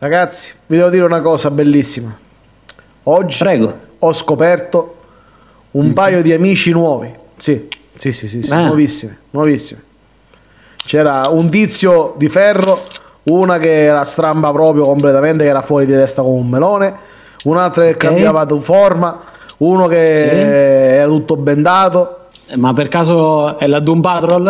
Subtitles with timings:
[0.00, 2.16] Ragazzi, vi devo dire una cosa bellissima.
[3.04, 3.78] Oggi Prego.
[3.98, 4.96] ho scoperto
[5.72, 7.12] un paio di amici nuovi.
[7.36, 8.66] Sì, sì, sì, sì, sì, Ah.
[8.66, 9.80] nuovissimi, nuovissimi.
[10.76, 12.80] C'era un tizio di ferro,
[13.24, 16.96] una che era stramba proprio completamente, che era fuori di testa come un melone,
[17.44, 17.96] un'altra che Ok.
[17.96, 19.20] cambiava forma,
[19.58, 20.22] uno che Sì.
[20.24, 22.26] era tutto bendato.
[22.46, 24.48] Eh, Ma per caso è la Doom Patrol?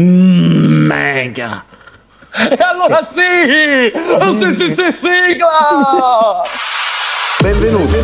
[0.00, 1.64] Mm, minchia.
[2.38, 3.90] E allora sì!
[4.38, 6.42] Sì, sì, sì, sigla!
[7.40, 7.96] Benvenuti.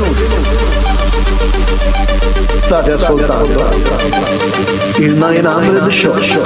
[2.63, 3.69] State ascoltando
[4.97, 6.43] il 900 Show.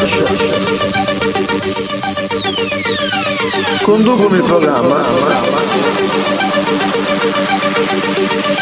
[3.82, 5.00] Conducono il programma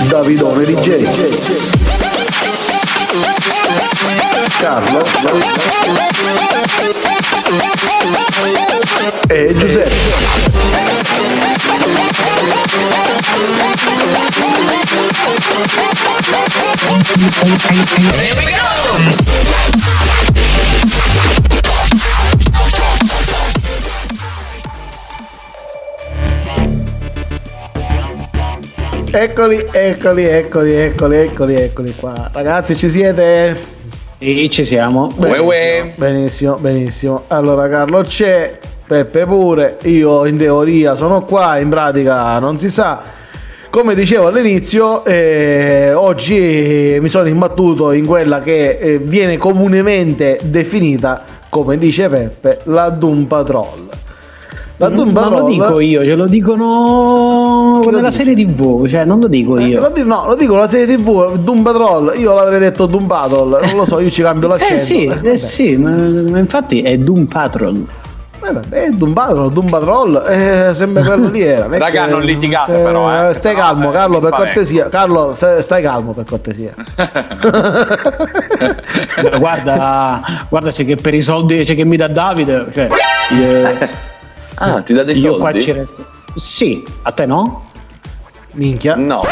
[0.09, 1.05] Davidone DJ
[4.61, 5.02] Carlo
[9.29, 9.95] e Giuseppe.
[29.13, 32.31] Eccoli, eccoli, eccoli, eccoli, eccoli, eccoli qua.
[32.33, 33.76] Ragazzi, ci siete?
[34.19, 35.13] Sì, ci siamo.
[35.15, 35.93] Uè, uè.
[35.95, 37.25] Benissimo, benissimo.
[37.29, 39.77] Allora, Carlo c'è, Peppe pure.
[39.83, 43.03] Io in teoria sono qua, in pratica non si sa.
[43.69, 51.23] Come dicevo all'inizio, eh, oggi mi sono imbattuto in quella che eh, viene comunemente definita,
[51.51, 53.89] come dice Peppe, la Doom Patrol.
[54.79, 59.07] La Doom Non Patrol lo dico io, ce lo dicono lo nella serie TV, cioè
[59.07, 59.80] non lo dico Eh, io.
[59.80, 63.66] lo dico, no, lo dico la serie TV, Doom Patrol, io l'avrei detto Doom Battle,
[63.66, 64.75] non lo so, io ci cambio l'accento.
[64.75, 65.28] Eh sì, vabbè.
[65.31, 67.87] eh sì, ma, ma infatti è Doom Patrol.
[68.43, 71.71] Eh, vabbè, eh, Doom Patrol, Doom Patrol, eh, sempre quello lì era.
[71.71, 74.88] è Raga, che- non litigate se- però, eh, Stai calmo, eh, Carlo, per cortesia.
[74.91, 76.75] Carlo, stai, calmo per cortesia.
[79.32, 80.20] Eh, guarda,
[80.50, 82.88] guarda c'è che per i soldi c'è che mi dà Davide, cioè,
[83.31, 83.88] io,
[84.56, 85.62] Ah, ti dà dei io qua soldi?
[85.62, 86.05] ci resto.
[86.34, 87.65] Sì, a te no?
[88.53, 88.97] Minchia.
[88.97, 89.22] No,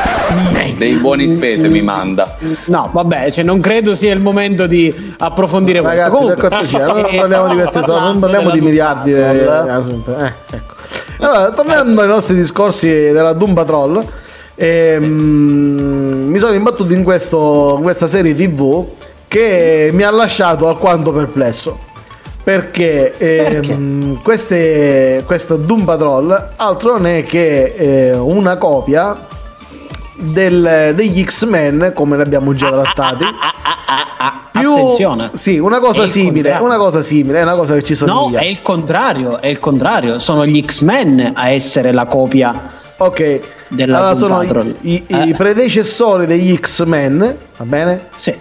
[0.76, 2.36] dei buoni spese mi manda.
[2.66, 6.26] No, vabbè, cioè non credo sia il momento di approfondire Ragazzi, questo.
[6.26, 9.12] per cortesia, non parliamo di questi soldi, non parliamo di miliardi.
[9.12, 10.74] eh, eh, ecco.
[11.20, 14.04] Allora, tornando ai nostri discorsi della Doom Patrol,
[14.56, 18.86] ehm, mi sono imbattuto in, questo, in questa serie TV
[19.26, 21.78] che mi ha lasciato alquanto perplesso.
[22.44, 29.16] Perché, ehm, queste, questa Doom Patrol altro non è che eh, una copia
[30.14, 33.24] del- degli X-Men, come li abbiamo già trattati.
[34.52, 35.30] Più, Attenzione.
[35.34, 38.40] Sì, una cosa simile, una cosa simile, è una cosa che ci No, somiglia.
[38.40, 40.18] è il contrario, è il contrario.
[40.18, 42.62] Sono gli X-Men a essere la copia.
[42.98, 44.74] Ok, Della allora Doom sono Patrol.
[44.82, 45.34] i, i- i Eh.
[45.36, 48.06] predecessori degli X-Men, va bene?
[48.14, 48.32] Sì,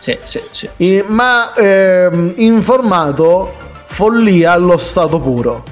[0.00, 0.68] sì, sì, sì.
[0.78, 3.52] I- ma ehm, in formato
[3.86, 5.62] follia allo stato puro.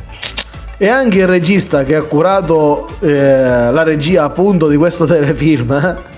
[0.80, 5.72] E anche il regista che ha curato eh, la regia appunto di questo telefilm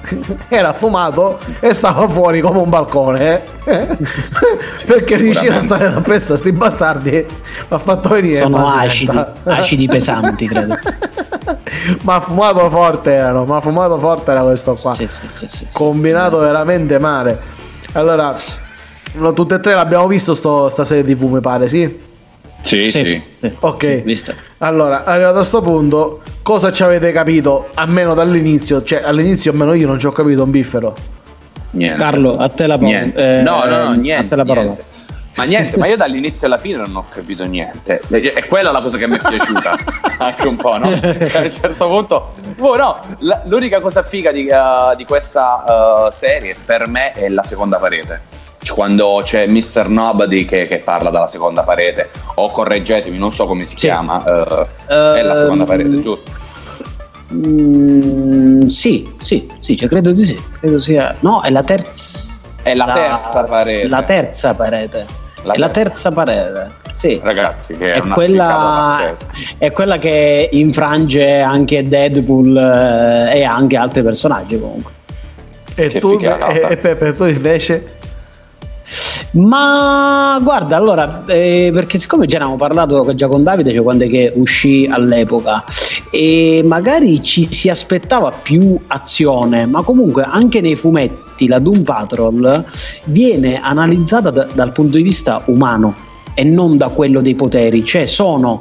[0.48, 3.96] era fumato e stava fuori come un balcone eh.
[4.84, 7.26] perché riuscire a stare da presto a sti bastardi mi
[7.68, 10.76] ha fatto venire Sono acidi, acidi pesanti, credo.
[12.02, 15.66] ma fumato forte erano ma fumato forte era questo qua Sì, sì, sì, sì, sì.
[15.72, 17.58] combinato veramente male.
[17.92, 18.34] Allora,
[19.14, 21.98] no, tutte e tre l'abbiamo visto sto, sta serie TV, mi pare, sì?
[22.62, 23.22] Sì, sì.
[23.36, 24.02] sì, Ok.
[24.06, 24.32] sì.
[24.58, 27.68] Allora, arrivato a sto punto, cosa ci avete capito?
[27.74, 30.94] Almeno dall'inizio, cioè all'inizio almeno io non ci ho capito un biffero.
[31.72, 31.98] Niente.
[31.98, 33.12] Carlo, a te la parola.
[33.14, 34.28] Eh, no, no, no, a niente.
[34.28, 34.66] te la parola.
[34.66, 34.84] niente.
[35.36, 38.00] Ma niente, ma io dall'inizio alla fine non ho capito niente.
[38.08, 39.76] È quella la cosa che mi è piaciuta
[40.18, 40.94] anche un po', no?
[41.00, 46.08] Cioè, a un certo punto, oh, no, la- l'unica cosa figa di, eh, di questa
[46.08, 48.38] eh, serie per me è la seconda parete.
[48.74, 49.88] Quando c'è Mr.
[49.88, 53.86] Nobody che, che parla dalla seconda parete, o correggetemi, non so come si Sì.
[53.86, 56.22] chiama, eh, è la seconda Ehm, parete, giusto?
[57.32, 60.42] Mm, sì, sì, sì, cioè, credo di sì.
[60.58, 61.16] Credo sia.
[61.20, 62.38] No, è la terza.
[62.62, 63.88] È la terza parete.
[63.88, 65.06] La terza parete.
[65.42, 66.10] La la terza.
[66.10, 66.78] parete.
[66.92, 67.20] Sì.
[67.22, 69.14] Ragazzi, che è, È una quella,
[69.56, 74.92] è quella che infrange anche Deadpool eh, e anche altri personaggi comunque.
[75.74, 77.98] E Che tu, e, e Peppe, tu invece?
[79.32, 84.04] Ma guarda, allora, eh, perché siccome già ne avevamo parlato già con Davide, cioè quando
[84.04, 85.64] è che uscì all'epoca,
[86.10, 92.64] e magari ci si aspettava più azione, ma comunque anche nei fumetti la Doom Patrol
[93.04, 95.94] viene analizzata da- dal punto di vista umano
[96.34, 98.60] e non da quello dei poteri, cioè sono,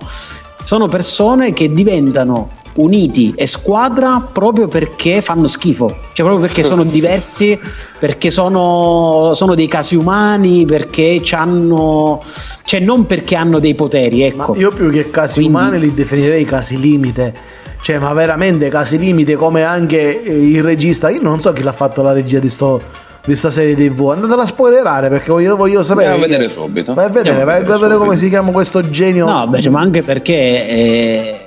[0.64, 6.84] sono persone che diventano uniti e squadra proprio perché fanno schifo, cioè proprio perché sono
[6.86, 7.60] diversi,
[8.00, 12.22] perché sono, sono dei casi umani, perché hanno,
[12.64, 14.24] cioè non perché hanno dei poteri.
[14.24, 14.54] Ecco.
[14.54, 17.58] Ma io più che casi Quindi, umani li definirei casi limite.
[17.82, 21.10] Cioè, ma veramente casi limite come anche il regista.
[21.10, 22.82] Io non so chi l'ha fatto la regia di sto
[23.26, 26.94] di sta serie tv andatela a spoilerare perché voglio, voglio sapere vai a vedere subito.
[26.94, 29.26] Vai a vedere, vai a vedere, vedere come si chiama questo genio.
[29.26, 31.40] No beh, cioè, ma anche perché eh,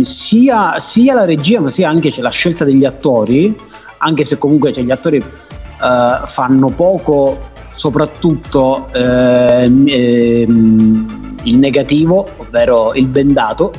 [0.00, 3.56] sia, sia, la regia ma sia anche la scelta degli attori
[3.98, 12.94] anche se comunque cioè, gli attori uh, fanno poco soprattutto eh, eh, il negativo ovvero
[12.94, 13.72] il bendato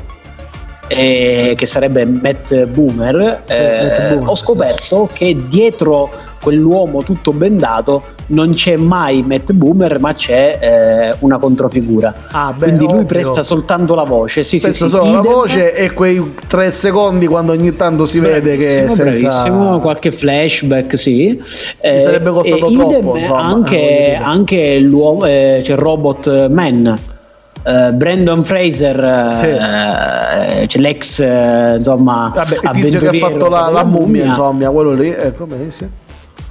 [0.88, 6.12] eh, che sarebbe Matt Boomer, eh, ho scoperto che dietro
[6.46, 12.14] quell'uomo tutto bendato non c'è mai Matt Boomer ma c'è eh, una controfigura.
[12.32, 13.06] Ah, beh, quindi lui ovvio.
[13.06, 17.26] presta soltanto la voce sì, presta sì, solo sì, la voce e quei tre secondi
[17.26, 19.04] quando ogni tanto si vede che senza...
[19.04, 21.42] bravissimo qualche flashback sì.
[21.80, 27.14] Eh, sarebbe costato troppo insomma, anche, anche l'uomo eh, c'è Robot Man
[27.66, 30.68] Uh, Brandon Fraser, uh, sì.
[30.68, 35.10] c'è l'ex uh, insomma Vabbè, tizio che ha fatto la, la mummia, insomma, quello lì,
[35.10, 35.90] ecco benissimo.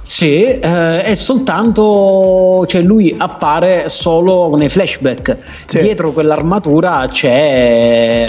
[0.01, 5.37] Sì, eh, è soltanto, cioè lui appare solo nei flashback.
[5.67, 5.79] Sì.
[5.79, 8.27] Dietro quell'armatura c'è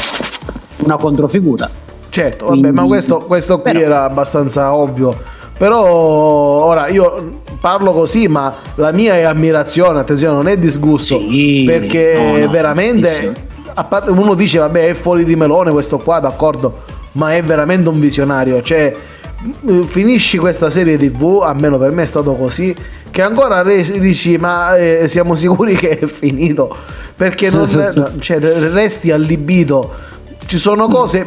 [0.76, 1.68] una controfigura.
[2.08, 5.20] Certo, vabbè, Quindi, ma questo, questo qui però, era abbastanza ovvio.
[5.58, 11.18] Però ora io parlo così, ma la mia è ammirazione, attenzione, non è disgusto.
[11.18, 13.34] Sì, perché no, no, veramente,
[13.74, 16.82] a parte, uno dice, vabbè, è fuori di melone questo qua, d'accordo,
[17.12, 18.62] ma è veramente un visionario.
[18.62, 18.92] Cioè,
[19.86, 22.74] finisci questa serie tv, almeno per me è stato così,
[23.10, 26.74] che ancora dici, ma eh, siamo sicuri che è finito?
[27.16, 27.66] Perché non,
[28.20, 30.04] cioè, resti allibito
[30.46, 31.26] ci sono cose,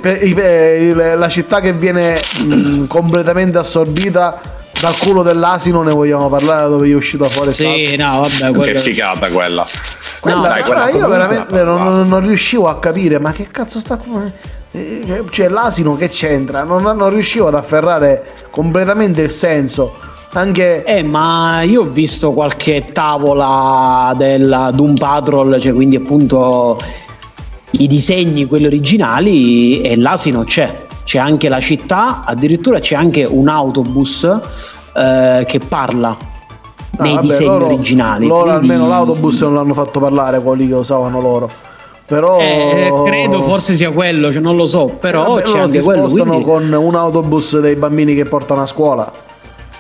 [1.18, 2.16] la città che viene
[2.46, 8.22] mh, completamente assorbita dal culo dell'asino ne vogliamo parlare dove è uscito fuori sì no
[8.22, 8.72] vabbè quella...
[8.74, 9.68] che figata quella,
[10.20, 13.98] quella, no, dai, quella io veramente non, non, riuscivo a capire ma che cazzo sta
[14.72, 16.64] eh, cioè l'asino che c'entra?
[16.64, 19.96] Non, non riuscivo ad afferrare completamente il senso.
[20.34, 20.84] Anche...
[20.84, 26.78] Eh, ma io ho visto qualche tavola della Doom Patrol, cioè quindi appunto
[27.72, 30.88] i disegni, quelli originali, e l'asino c'è.
[31.10, 34.26] C'è anche la città, addirittura c'è anche un autobus
[34.96, 38.28] eh, che parla ah, nei vabbè, disegni loro, originali.
[38.28, 38.72] Loro quindi...
[38.74, 41.50] almeno l'autobus non l'hanno fatto parlare quelli che usavano loro.
[42.06, 46.10] Però eh, credo forse sia quello, cioè non lo so, però vabbè, c'è anche quello.
[46.10, 46.44] quindi...
[46.44, 49.12] con un autobus dei bambini che portano a scuola.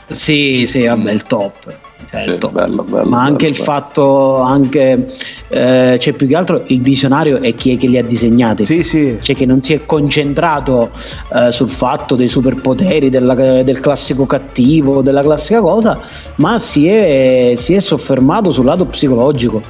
[0.07, 2.47] Sì, sì, vabbè, il top certo.
[2.47, 5.07] Sì, bello, bello, ma anche bello, il fatto anche
[5.49, 8.83] eh, cioè più che altro il visionario è chi è che li ha disegnati sì,
[8.83, 9.17] sì.
[9.21, 10.89] cioè che non si è concentrato
[11.33, 15.99] eh, sul fatto dei superpoteri della, del classico cattivo della classica cosa
[16.35, 19.61] ma si è, si è soffermato sul lato psicologico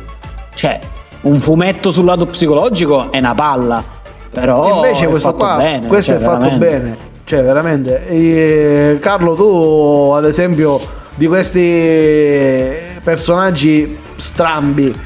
[0.55, 0.79] cioè
[1.21, 3.83] un fumetto sul lato psicologico è una palla
[4.31, 6.65] però invece questo qua bene, questo cioè, è fatto veramente.
[6.65, 10.79] bene cioè veramente e, Carlo tu ad esempio
[11.19, 14.97] di questi personaggi strambi,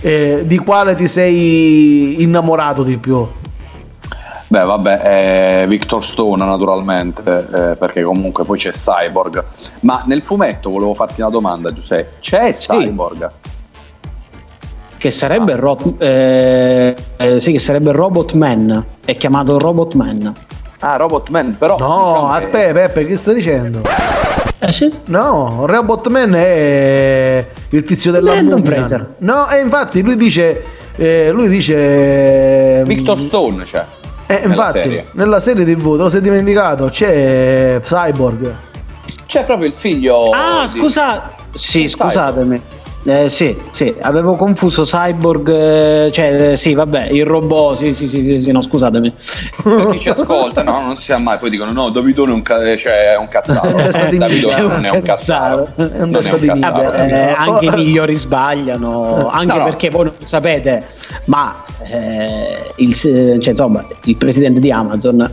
[0.00, 3.24] eh, di quale ti sei innamorato di più?
[4.48, 9.44] Beh, vabbè, Victor Stone naturalmente, eh, perché comunque poi c'è Cyborg.
[9.82, 12.16] Ma nel fumetto volevo farti una domanda, Giuseppe.
[12.18, 12.66] C'è sì.
[12.66, 13.30] Cyborg?
[14.98, 15.56] Che sarebbe, ah.
[15.56, 18.84] ro- eh, eh, sì, che sarebbe Robot Man.
[19.04, 20.34] È chiamato Robot Man.
[20.80, 21.78] Ah, Robot Man, però.
[21.78, 22.72] No, diciamo aspetta, che...
[22.72, 23.82] Peppe, che stai dicendo?
[24.72, 24.92] Sì?
[25.06, 29.14] No, Robotman è il tizio della Brandon Fraser.
[29.18, 30.62] No, e infatti lui dice
[30.96, 33.84] eh, lui dice Victor Stone, cioè.
[34.26, 35.06] Eh, nella infatti, serie.
[35.12, 38.54] nella serie TV, te lo sei dimenticato, c'è Cyborg.
[39.26, 40.78] C'è proprio il figlio Ah, di...
[40.78, 41.34] scusa.
[41.52, 42.62] Sì, scusatemi.
[43.04, 48.06] Eh, sì, sì, avevo confuso Cyborg, eh, cioè eh, sì, vabbè, il robot, sì, sì,
[48.06, 49.12] sì, sì, sì no, scusatemi.
[49.60, 52.42] Per chi ci ascolta, no, non si sa mai, poi dicono no, Davidone è un,
[52.42, 53.70] ca- cioè, è un cazzato.
[54.16, 55.68] Davidone non è un cazzato.
[55.74, 60.14] È un testo di vabbè, eh, anche i migliori sbagliano, anche no, perché voi non
[60.18, 60.86] lo sapete,
[61.26, 61.56] ma
[61.90, 65.32] eh, il, cioè, insomma, il presidente di Amazon...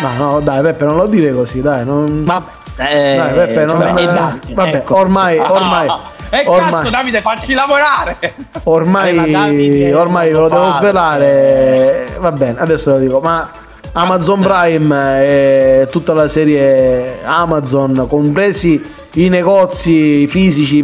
[0.00, 2.24] Ma no, dai, Peppe, non lo dire così, dai, non...
[2.24, 3.80] Vabbè, eh, dai, Peppe, non...
[3.80, 5.88] Cioè, eh, vabbè, ecco, ormai, ormai...
[6.34, 8.34] E eh, ormai, cazzo Davide facci lavorare.
[8.64, 12.08] Ormai, eh, Davide, ormai ve lo devo svelare.
[12.18, 13.48] Va bene, adesso lo dico Ma
[13.92, 20.82] Amazon Prime e tutta la serie Amazon Compresi i negozi fisici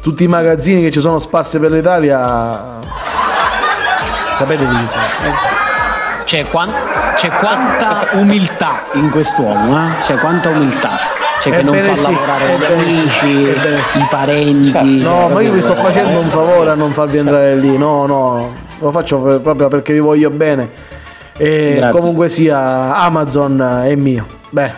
[0.00, 2.80] Tutti i magazzini che ci sono sparsi per l'Italia.
[4.34, 5.34] Sapete di chi sono?
[6.24, 6.74] C'è, quan-
[7.14, 10.02] c'è quanta umiltà in quest'uomo, eh?
[10.04, 10.98] C'è quanta umiltà.
[11.40, 13.44] Cioè che non fa sì, lavorare gli amici,
[13.88, 13.98] sì.
[13.98, 14.70] i parenti.
[14.70, 17.76] Cioè, No, ma io mi sto facendo un favore a non farvi entrare lì.
[17.76, 20.92] No, no, lo faccio proprio perché vi voglio bene.
[21.36, 21.98] E Grazie.
[21.98, 24.24] comunque sia, Amazon è mio.
[24.50, 24.72] Beh,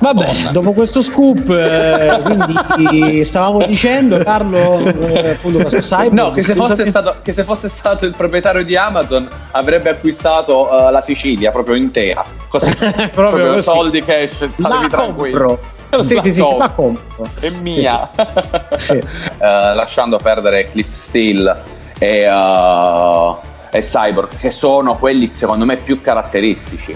[0.00, 6.54] Vabbè, dopo questo scoop, eh, quindi stavamo dicendo, Carlo, eh, appunto Cyborg, No, che se,
[6.86, 11.74] stato, che se fosse stato il proprietario di Amazon avrebbe acquistato eh, la Sicilia proprio
[11.74, 12.24] intera.
[12.46, 12.72] Così,
[13.12, 13.62] proprio, così.
[13.62, 15.56] soldi cash, statevi tranquilli.
[15.90, 17.28] Sì, La sì, sì, la compro.
[17.40, 18.08] È mia.
[18.76, 18.94] Sì.
[18.94, 19.04] Eh,
[19.38, 21.56] lasciando perdere Cliff Steele
[21.98, 23.34] e, eh,
[23.70, 26.94] e Cyborg, che sono quelli secondo me più caratteristici.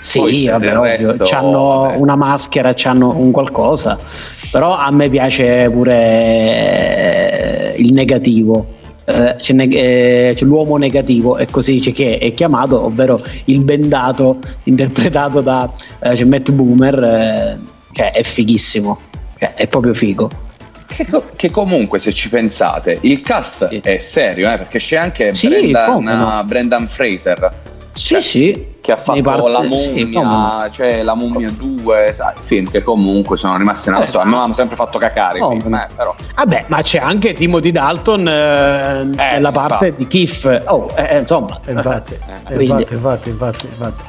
[0.00, 1.96] Sì, Poi, vabbè, ovvio, resto, c'hanno vabbè.
[1.96, 3.98] una maschera, c'hanno un qualcosa,
[4.50, 8.76] però a me piace pure eh, il negativo.
[9.04, 13.60] Eh, c'è, neg- eh, c'è l'uomo negativo e così c'è che è chiamato, ovvero il
[13.60, 15.70] bendato interpretato da
[16.02, 17.58] eh, c'è Matt Boomer, eh,
[17.92, 18.98] che è fighissimo,
[19.38, 20.30] Cioè, è proprio figo.
[20.86, 23.80] Che, che comunque, se ci pensate, il cast Sì.
[23.82, 26.42] è serio, eh, perché c'è anche Sì, Brendan, come no.
[26.44, 27.52] Brendan Fraser
[27.98, 30.66] Sì, Cioè, sì, che ha fatto parti- La sì, Mummia, no.
[30.70, 34.26] cioè La Mummia 2, sai, film che comunque sono rimasti nella Eh, storia.
[34.28, 35.82] A me hanno sempre fatto cacare come film, no.
[35.82, 36.14] eh, però.
[36.36, 40.02] Vabbè, ma c'è anche Timothy Dalton eh, nella parte infatti.
[40.04, 40.62] di Kiff.
[40.66, 42.14] Oh, eh, insomma, infatti,
[42.48, 44.02] Eh, e quindi- infatti, infatti, infatti, infatti.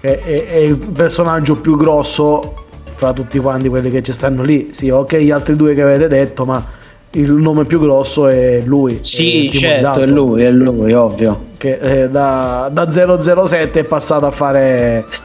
[0.00, 2.54] È, è- è il personaggio più grosso
[2.94, 4.70] fra tutti quanti quelli che ci stanno lì.
[4.72, 6.64] Sì, ok, gli altri due che avete detto, ma
[7.10, 8.98] il nome più grosso è lui.
[9.02, 11.52] Sì, è certo, è lui, è lui, ovvio.
[11.64, 15.06] Che eh, da, da 007 è passato a fare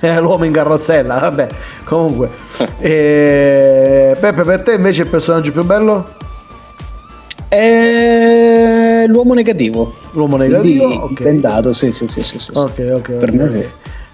[0.00, 1.18] eh, l'uomo in carrozzella.
[1.18, 1.46] Vabbè,
[1.84, 2.30] comunque.
[2.80, 6.08] Eh, Peppe, per te invece il personaggio più bello?
[7.48, 9.92] È l'uomo negativo.
[10.12, 10.86] L'uomo negativo?
[10.86, 11.22] Quindi Ok.
[11.22, 12.50] bendato, sì, sì, sì, sì, sì, sì.
[12.54, 13.12] Ok, ok.
[13.12, 13.64] Per ok, me sì.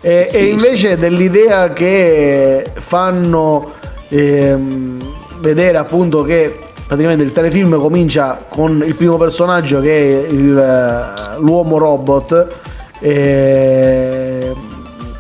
[0.01, 3.73] E, Sì, e invece dell'idea che fanno
[4.09, 4.99] ehm,
[5.39, 6.59] vedere appunto che
[6.91, 12.49] praticamente il telefilm comincia con il primo personaggio che è il, eh, l'uomo robot
[12.99, 14.53] eh,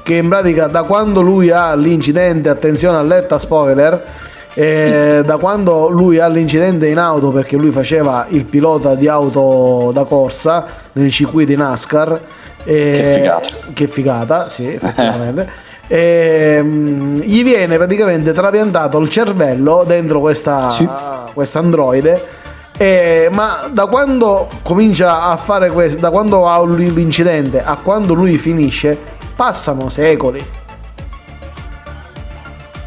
[0.02, 4.04] che in pratica da quando lui ha l'incidente attenzione allerta spoiler
[4.54, 9.92] eh, da quando lui ha l'incidente in auto perché lui faceva il pilota di auto
[9.94, 12.20] da corsa nei circuiti NASCAR
[12.64, 13.48] eh, Che figata.
[13.72, 15.68] che figata, sì, effettivamente.
[15.92, 20.88] Ehm, gli viene praticamente trapiantato il cervello dentro questa, Sì.
[21.54, 22.38] androide.
[22.78, 28.38] eh, ma da quando comincia a fare questo, da quando ha l'incidente a quando lui
[28.38, 28.96] finisce,
[29.36, 30.42] passano secoli.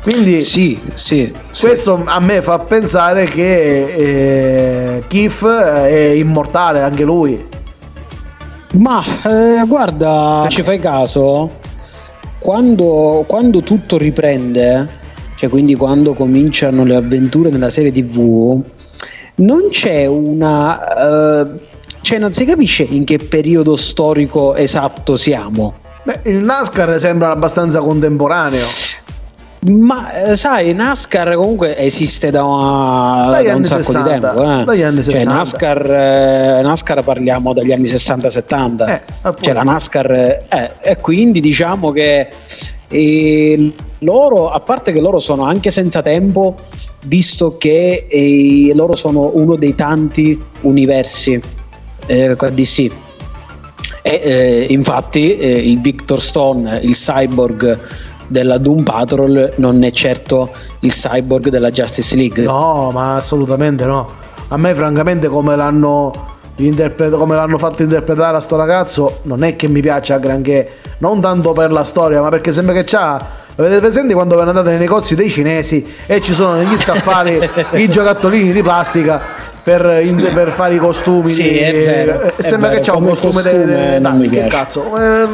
[0.01, 1.31] Quindi Sì, sì.
[1.51, 1.65] sì.
[1.65, 3.83] questo a me fa pensare che
[4.97, 7.45] eh, Keith è immortale anche lui.
[8.77, 11.49] Ma eh, guarda, ci fai caso?
[12.43, 14.85] Quando, quando tutto riprende,
[15.37, 18.61] cioè quindi quando cominciano le avventure nella serie TV,
[19.35, 21.45] non c'è una...
[21.45, 21.47] eh,
[22.01, 25.75] cioè non si capisce in che periodo storico esatto siamo.
[26.03, 28.65] Beh, il NASCAR sembra abbastanza contemporaneo.
[29.65, 34.43] Ma eh, sai, NASCAR comunque esiste da, una- da un sacco 60, di tempo.
[34.61, 34.63] eh.
[34.65, 35.33] dagli anni Cioè, 60.
[35.33, 38.87] NASCAR, eh, NASCAR parliamo dagli anni 60-70.
[38.93, 39.01] Eh,
[39.39, 42.27] cioè, la NASCAR, eh, e quindi diciamo che
[42.89, 46.55] eh, loro, a parte che loro sono anche senza tempo,
[47.05, 51.41] visto che loro sono uno dei tanti universi
[52.07, 52.91] eh, DC.
[54.05, 57.79] E infatti il Victor Stone, il cyborg
[58.33, 60.49] della Doom Patrol, non è certo
[60.79, 62.43] il cyborg della Justice League.
[62.43, 64.09] No, ma assolutamente no.
[64.47, 66.11] A me, francamente, come l'hanno,
[66.57, 70.69] interpre- come l'hanno fatto interpretare a sto ragazzo, non è che mi piaccia granché.
[70.97, 73.41] Non tanto per la storia, ma perché sembra che c'ha.
[73.55, 77.39] Avete presente quando ve ne andate nei negozi dei cinesi e ci sono negli scaffali
[77.77, 79.21] i giocattolini di plastica
[79.61, 81.27] per, in- per fare i costumi?
[81.27, 84.17] Sì, di- è vero, è sembra vero, che c'ha un costume, costume de- de- non
[84.17, 84.49] dai, mi che piace.
[84.49, 84.97] cazzo?
[84.97, 85.27] Eh,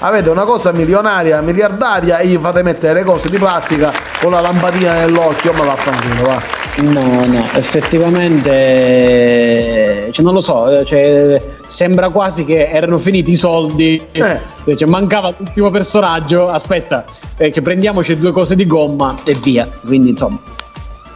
[0.00, 4.40] avete una cosa milionaria, miliardaria e gli fate mettere le cose di plastica con la
[4.40, 6.64] lampadina nell'occhio, ma vaffanculo, va.
[6.78, 13.36] No, no, effettivamente, cioè, non lo so, eh, cioè, sembra quasi che erano finiti i
[13.36, 14.38] soldi, Eh.
[14.76, 17.04] cioè, mancava l'ultimo personaggio, aspetta,
[17.38, 20.38] eh, che prendiamoci due cose di gomma e via, quindi insomma,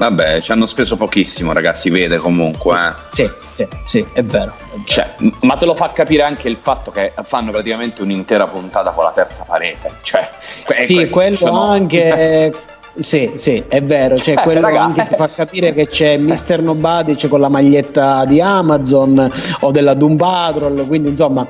[0.00, 2.74] Vabbè, ci hanno speso pochissimo, ragazzi, vede comunque.
[2.88, 2.92] eh.
[3.12, 4.44] sì, sì, sì, è vero.
[4.44, 4.82] è vero.
[4.86, 9.04] Cioè, ma te lo fa capire anche il fatto che fanno praticamente un'intera puntata con
[9.04, 9.90] la terza parete.
[10.00, 10.26] Cioè,
[10.64, 12.50] que- Sì, que- quello sono- anche,
[12.98, 16.60] Sì, sì, è vero, cioè Eh, quello raga, anche ti fa capire che c'è Mr.
[16.60, 19.30] Nobody c'è con la maglietta di Amazon
[19.60, 21.46] o della Doom Patrol, quindi insomma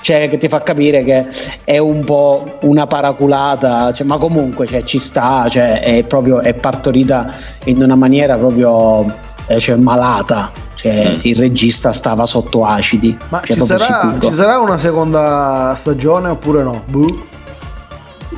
[0.00, 1.26] c'è che ti fa capire che
[1.64, 6.52] è un po' una paraculata, cioè, ma comunque cioè, ci sta, cioè, è proprio è
[6.52, 7.30] partorita
[7.64, 9.06] in una maniera proprio
[9.46, 14.58] eh, cioè, malata, cioè, il regista stava sotto acidi, Ma cioè, ci sarà, ci sarà
[14.58, 16.82] una seconda stagione oppure no?
[16.86, 17.30] Boh.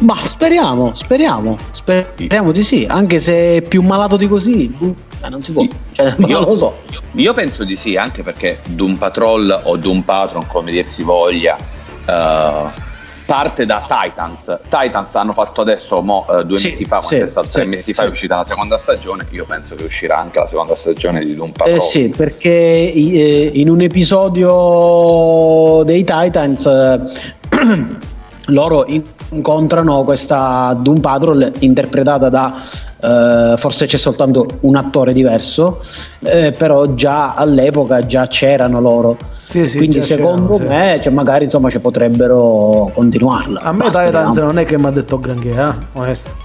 [0.00, 5.28] Ma speriamo, speriamo, speriamo di sì, anche se è più malato di così, boh, eh,
[5.28, 6.76] non si può, cioè, Io- non lo so.
[7.12, 11.56] Io penso di sì, anche perché Doom Patrol o Doom Patron, come dir si voglia,
[12.06, 12.82] eh,
[13.24, 14.58] parte da Titans.
[14.68, 17.94] Titans hanno fatto adesso mo, eh, due Sì, mesi fa, sì, stato- tre sì, mesi
[17.94, 19.26] fa è uscita la seconda stagione.
[19.30, 21.76] Io penso che uscirà anche la seconda stagione di Doom Patrol.
[21.76, 27.00] Eh sì, perché eh, in un episodio dei Titans eh,
[28.48, 28.84] loro
[29.34, 32.54] incontrano questa Doom Patrol interpretata da
[33.00, 35.78] eh, forse c'è soltanto un attore diverso,
[36.20, 39.16] eh, però già all'epoca già c'erano loro.
[39.30, 40.72] Sì, sì, Quindi secondo c'erano, sì.
[40.72, 43.60] me cioè, magari insomma ci potrebbero continuarla.
[43.60, 44.32] A me speriamo.
[44.34, 45.72] non è che mi ha detto granché, eh?
[45.92, 46.43] Onesto.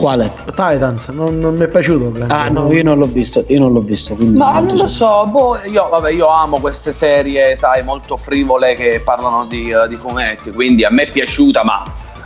[0.00, 0.32] Quale?
[0.46, 2.24] Titans non, non mi è piaciuto.
[2.28, 4.14] Ah no, io non l'ho visto, io non l'ho visto.
[4.14, 5.22] Quindi Ma non non lo so.
[5.22, 9.88] so, boh, io, vabbè, io amo queste serie, sai, molto frivole che parlano di, eh,
[9.88, 11.82] di fumetti, quindi a me è piaciuta, ma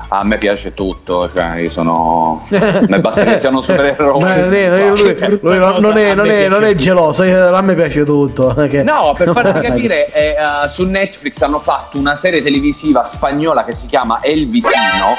[0.09, 2.47] a me piace tutto, cioè io sono...
[2.49, 4.21] me basta che siano supereroi.
[4.21, 7.61] Ma non è- lui, lui- lui non, non è, non è- non è geloso, a
[7.63, 8.53] me piace tutto.
[8.55, 13.65] perché- No, per farti capire, eh, eh, su Netflix hanno fatto una serie televisiva spagnola
[13.65, 15.17] che si chiama El Vicino,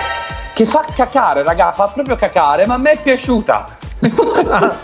[0.56, 3.66] che fa cacare, raga, fa proprio cacare, ma a me è piaciuta.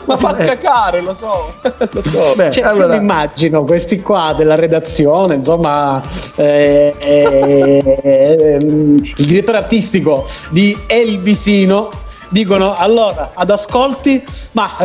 [0.06, 0.46] ma fa eh.
[0.46, 1.54] cacare, lo so.
[1.64, 2.34] lo so.
[2.36, 6.04] Beh, Cioè, allora- immagino questi qua della redazione, insomma,
[6.36, 11.90] eh, eh, ehm, il direttore artistico di El Vicino.
[12.28, 14.24] Dicono allora ad ascolti,
[14.54, 14.78] ma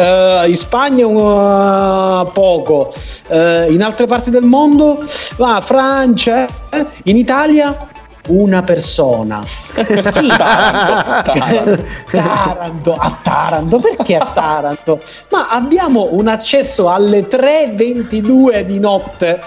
[0.42, 2.92] eh, in Spagna uh, poco,
[3.28, 4.98] eh, in altre parti del mondo,
[5.36, 7.94] ma Francia, eh, in Italia
[8.28, 9.42] una persona.
[9.42, 10.28] Chi?
[10.28, 11.84] Taranto.
[12.10, 15.00] Taranto, a Taranto, perché a Taranto?
[15.30, 19.40] Ma abbiamo un accesso alle 3.22 di notte.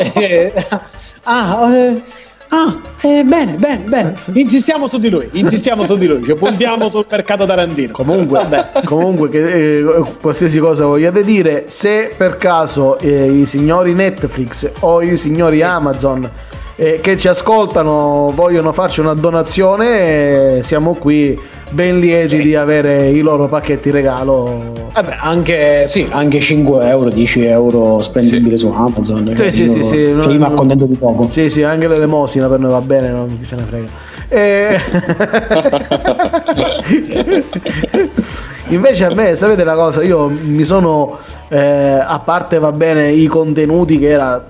[0.20, 0.52] Eh,
[1.24, 2.02] ah, eh,
[2.48, 4.14] ah, eh, bene, bene, bene.
[4.32, 7.92] Insistiamo su di lui, insistiamo su di lui, cioè puntiamo sul mercato tarantino.
[7.92, 14.70] Comunque, comunque che, eh, qualsiasi cosa vogliate dire, se per caso eh, i signori Netflix
[14.80, 16.28] o i signori Amazon
[16.80, 21.38] eh, che ci ascoltano vogliono farci una donazione, eh, siamo qui
[21.68, 22.42] ben lieti Sì.
[22.42, 24.88] di avere i loro pacchetti regalo.
[24.94, 29.26] Vabbè, anche, sì, anche 5 euro, 10 euro spendibili su Amazon.
[29.26, 31.28] Sì, cioè, sì, io, sì, sì, cioè, no, io mi accontento di poco.
[31.28, 33.88] Sì, sì, anche l'elemosina per noi va bene, non chi se ne frega.
[34.30, 34.80] Eh.
[38.68, 43.26] Invece a me, sapete la cosa, io mi sono, eh, a parte va bene i
[43.26, 44.46] contenuti che era,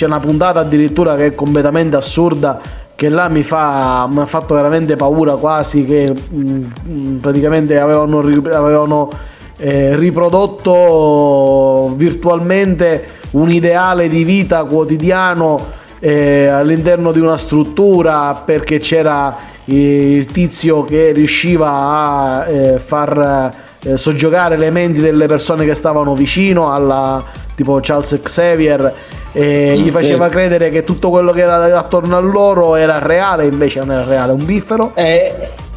[0.00, 2.58] c'è una puntata addirittura che è completamente assurda,
[2.94, 8.20] che là mi, fa, mi ha fatto veramente paura quasi, che mm, mm, praticamente avevano,
[8.20, 9.10] avevano
[9.58, 15.66] eh, riprodotto virtualmente un ideale di vita quotidiano
[15.98, 19.36] eh, all'interno di una struttura perché c'era
[19.66, 26.14] il tizio che riusciva a eh, far eh, soggiogare le menti delle persone che stavano
[26.14, 27.22] vicino alla
[27.54, 28.94] tipo Charles Xavier
[29.32, 29.90] e Mm, gli sì.
[29.92, 34.04] faceva credere che tutto quello che era attorno a loro era reale invece non era
[34.04, 35.34] reale, un biffero Eh,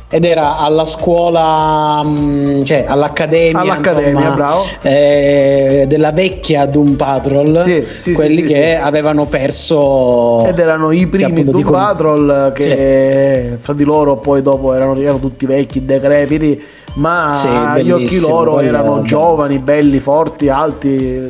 [0.10, 4.64] ed era alla scuola, mh, cioè all'accademia, All'accademia, insomma, bravo.
[4.84, 11.24] eh, della vecchia Doom Patrol, Sì, sì, quelli che avevano perso ed erano i primi
[11.24, 16.62] appunto Doom dicono- Patrol che fra di loro poi dopo erano, erano tutti vecchi, decrepiti
[16.96, 19.08] ma agli occhi loro erano vabbè.
[19.08, 21.28] giovani, belli, forti, alti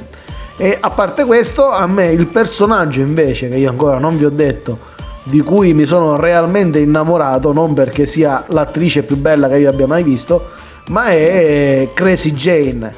[0.56, 4.30] e a parte questo a me il personaggio invece che io ancora non vi ho
[4.30, 4.92] detto
[5.24, 9.88] di cui mi sono realmente innamorato non perché sia l'attrice più bella che io abbia
[9.88, 10.52] mai visto
[10.90, 12.92] ma è Crazy Jane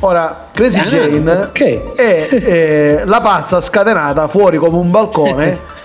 [0.00, 1.94] ora Crazy Ah, Jane ok.
[1.94, 5.76] è eh, la pazza scatenata fuori come un balcone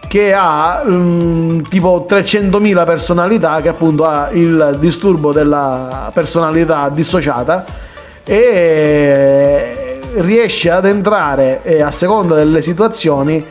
[0.08, 7.64] che ha mm, tipo 300.000 personalità che appunto ha il disturbo della personalità dissociata
[8.24, 13.44] e riesce ad entrare eh, a seconda delle situazioni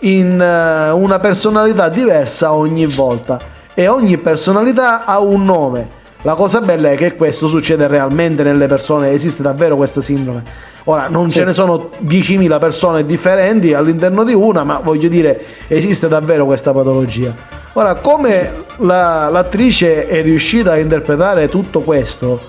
[0.00, 3.38] in eh, una personalità diversa ogni volta
[3.74, 5.98] e ogni personalità ha un nome.
[6.22, 10.42] La cosa bella è che questo succede realmente nelle persone, esiste davvero questa sindrome.
[10.84, 11.38] Ora, non Sì.
[11.38, 16.72] ce ne sono 10.000 persone differenti all'interno di una, ma voglio dire, esiste davvero questa
[16.72, 17.34] patologia.
[17.74, 22.40] Ora, come la- l'attrice è riuscita a interpretare tutto questo,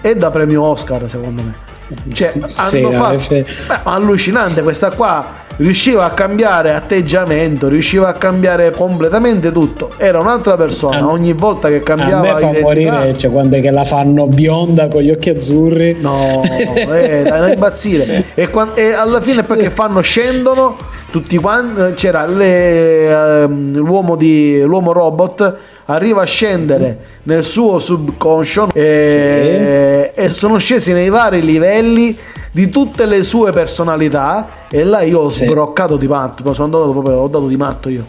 [0.00, 1.68] è da premio Oscar, secondo me.
[2.12, 3.44] Cioè, hanno Sì, fatto- sì.
[3.66, 5.48] Beh, allucinante questa qua.
[5.56, 9.90] Riusciva a cambiare atteggiamento, riusciva a cambiare completamente tutto.
[9.98, 11.00] Era un'altra persona.
[11.00, 13.84] A- Ogni volta che A cambiava me fa identità- morire, cioè quando è che la
[13.84, 15.98] fanno bionda con gli occhi azzurri.
[16.00, 18.24] No, eh, da impazzire.
[18.34, 20.76] E, e alla fine perché fanno scendono
[21.10, 21.94] tutti quanti.
[21.94, 25.56] C'era le, ehm, l'uomo, di, l'uomo robot.
[25.86, 32.16] Arriva a scendere nel suo subconscio e, e sono scesi nei vari livelli
[32.52, 34.48] di tutte le sue personalità.
[34.70, 35.46] E là io ho Sì.
[35.46, 36.52] sbroccato di matto.
[36.54, 38.04] Sono andato proprio, ho dato di matto io.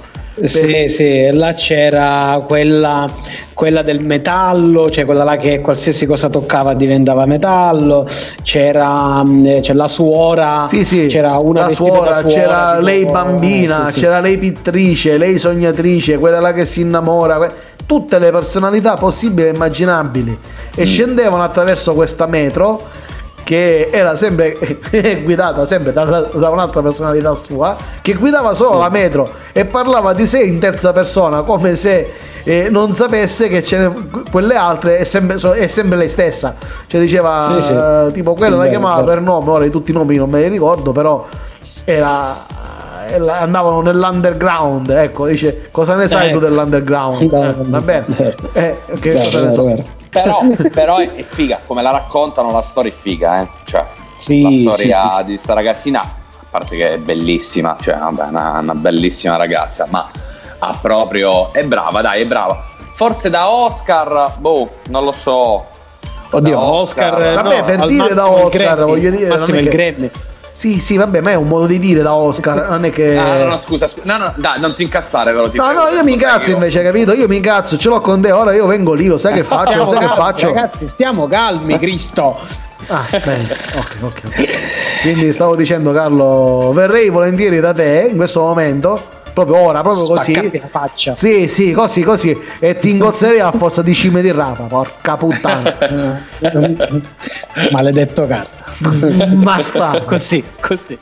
[0.48, 3.10] Sì, sì, là c'era quella,
[3.54, 8.06] quella del metallo, cioè quella là che qualsiasi cosa toccava diventava metallo,
[8.44, 13.06] c'era, mh, c'è la suora, Sì, sì, c'era una la suora, suora, c'era tipo- lei
[13.06, 17.50] bambina, sì, sì, c'era lei pittrice, lei sognatrice, quella là che si innamora, que-
[17.86, 20.74] tutte le personalità possibili e immaginabili Mm.
[20.76, 22.82] e scendevano attraverso questa metro
[23.44, 24.56] che era sempre
[25.24, 30.26] guidata sempre da, da un'altra personalità sua che guidava solo la metro e parlava di
[30.26, 32.12] sé in terza persona come se
[32.44, 33.94] eh, non sapesse che ce ne,
[34.32, 36.56] quelle altre è sempre, è sempre lei stessa
[36.88, 37.74] cioè diceva Sì, sì.
[37.74, 39.08] eh, tipo quella la chiamava vero.
[39.08, 41.28] per nome ora di tutti i nomi non me li ricordo però
[41.84, 42.46] era
[43.08, 46.32] eh, andavano nell'underground ecco dice cosa ne sai Eh.
[46.32, 48.36] tu dell'underground No, Eh, va bene vero.
[48.54, 50.00] Eh, che cosa ne so.
[50.12, 53.50] Però, però è, è figa, come la raccontano la storia è figa, eh.
[53.66, 53.86] Cioè,
[54.18, 55.24] Sì, la storia sì, sì.
[55.24, 60.10] di sta ragazzina, a parte che è bellissima, cioè vabbè, una, una bellissima ragazza, ma
[60.60, 61.52] ha proprio.
[61.54, 62.66] è brava, dai, è brava.
[62.94, 65.66] Forse da Oscar, boh, non lo so.
[66.34, 67.34] Oddio, Da Oscar, Oscar.
[67.44, 70.12] Vabbè, no, per dire da massimo il Oscar, Grammy, voglio dire, massimo il che- Grammy.
[70.62, 73.18] Sì, sì, vabbè, ma è un modo di dire da Oscar, non è che...
[73.18, 74.04] Ah, no, no, scusa, scusa.
[74.06, 76.84] No, no, dai, non ti incazzare, lo ti No, prego, no, io mi incazzo invece,
[76.84, 77.14] capito?
[77.14, 79.78] Io mi incazzo, ce l'ho con te, ora io vengo lì, lo sai che faccio,
[79.78, 80.54] lo sai che faccio?
[80.54, 82.38] Ragazzi, stiamo calmi, Cristo.
[82.90, 85.02] Ah, bene, ok, ok, ok.
[85.02, 89.02] Quindi stavo dicendo, Carlo, verrei volentieri da te in questo momento,
[89.34, 90.52] proprio ora, proprio così.
[90.52, 91.16] la faccia.
[91.16, 92.38] Sì, sì, così, così.
[92.60, 96.26] E ti ingozzerei a forza di cime di rapa, porca puttana.
[97.72, 98.50] Maledetto carro.
[99.36, 100.02] Ma sta.
[100.06, 100.98] Così, così.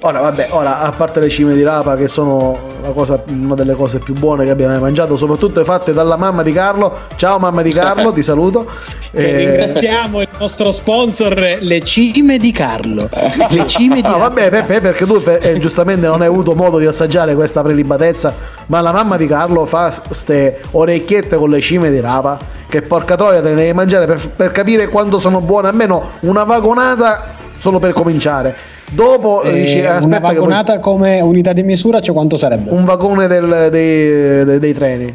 [0.00, 2.56] Ora, vabbè, ora, a parte le cime di rapa, che sono
[2.94, 6.52] cosa- una delle cose più buone che abbiamo mai mangiato, soprattutto fatte dalla mamma di
[6.52, 6.92] Carlo.
[7.16, 8.64] Ciao mamma di Carlo, ti saluto.
[9.10, 13.08] Che Eh, Ringraziamo il nostro sponsor, le cime di Carlo.
[13.50, 16.86] Le cime di No, vabbè, Peppe, perché tu eh, giustamente non hai avuto modo di
[16.86, 18.32] assaggiare questa prelibatezza,
[18.66, 23.16] ma la mamma di Carlo fa ste orecchiette con le cime di rapa, che porca
[23.16, 27.34] troia te ne devi mangiare per, per capire quanto sono buone, almeno una vagonata
[27.66, 28.54] solo per cominciare.
[28.92, 32.70] Dopo Eh, dici, una aspetta poi- vagonata come unità di misura, cioè quanto sarebbe?
[32.70, 35.12] un vagone del- dei, dei- dei treni.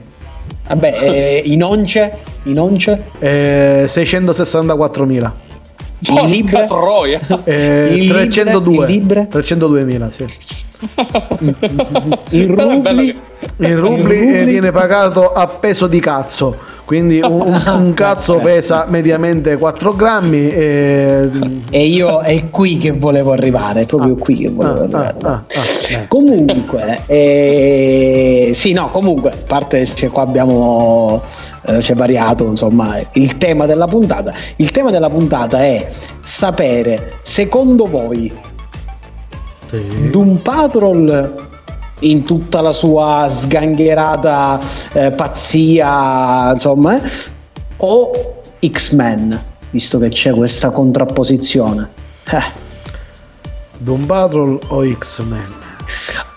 [0.68, 2.12] Vabbè, eh, in once,
[2.44, 5.34] in once, Eh, 664.000.
[6.08, 7.20] in Porca libre, troia.
[7.46, 8.28] Eh, In libre?
[8.28, 8.86] 302.
[8.86, 9.28] In libre?
[9.30, 10.26] 302.000, sì.
[12.32, 13.16] in bello rubli.
[13.58, 14.44] In rubli, In eh, rubli?
[14.46, 16.58] viene pagato a peso di cazzo.
[16.92, 20.50] Quindi un, un- un cazzo pesa mediamente 4 grammi.
[20.50, 21.30] E...
[21.70, 25.16] E io è qui che volevo arrivare, è proprio qui che volevo Ah, arrivare.
[25.22, 31.22] ah, ah, ah, Comunque, eh, sì, no, comunque, a parte cioè, qua abbiamo
[31.68, 34.34] eh, c'è variato, insomma, il tema della puntata.
[34.58, 35.88] Il tema della puntata è
[36.20, 38.34] sapere, secondo voi,
[39.70, 40.10] sì.
[40.10, 41.36] Doom Patrol
[42.02, 44.60] in tutta la sua sgangherata
[44.94, 47.10] eh, pazzia, insomma, eh,
[47.78, 48.12] o
[48.66, 49.40] X-Men,
[49.72, 51.90] visto che c'è questa contrapposizione.
[52.26, 52.70] Eh.
[53.80, 55.60] Doom Patrol o X-Men?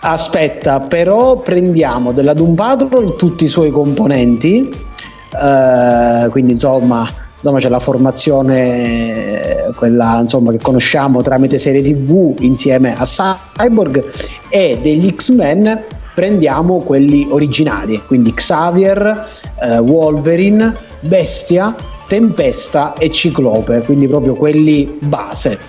[0.01, 7.69] Aspetta, però prendiamo della Doom Patrol tutti i suoi componenti, eh, quindi insomma, insomma c'è
[7.69, 14.03] la formazione, quella insomma, che conosciamo tramite serie tv insieme a Cyborg
[14.49, 19.25] e degli X-Men prendiamo quelli originali, quindi Xavier,
[19.61, 21.75] eh, Wolverine, Bestia,
[22.07, 25.59] Tempesta e Ciclope, quindi proprio quelli base.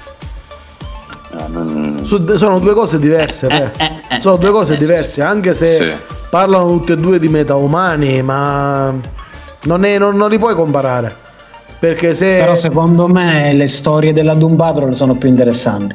[1.33, 3.47] Eh, sono due cose diverse.
[3.49, 3.71] beh.
[4.17, 5.93] eh, sono due cose diverse, anche se Sì.
[6.31, 8.95] parlano tutti e due di metaumani, ma
[9.65, 11.15] non, è- non- non li puoi comparare.
[11.79, 12.37] Perché se.
[12.37, 15.95] Però secondo me le storie della Doom Patrol sono più interessanti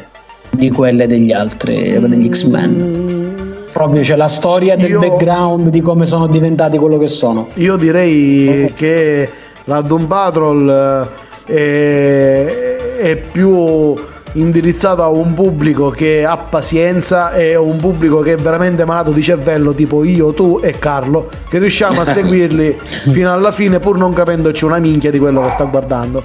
[0.51, 3.29] di quelle degli altri, degli X-Men.
[3.71, 7.47] Proprio c'è la storia del Io- background di come sono diventati quello che sono.
[7.55, 9.29] Io direi che
[9.63, 11.07] la Doom Patrol
[11.45, 13.95] eh, è, è più
[14.33, 19.21] indirizzato a un pubblico che ha pazienza e un pubblico che è veramente malato di
[19.21, 24.13] cervello, tipo io, tu e Carlo, che riusciamo a seguirli fino alla fine pur non
[24.13, 26.23] capendoci una minchia di quello che sta guardando.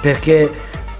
[0.00, 0.50] Perché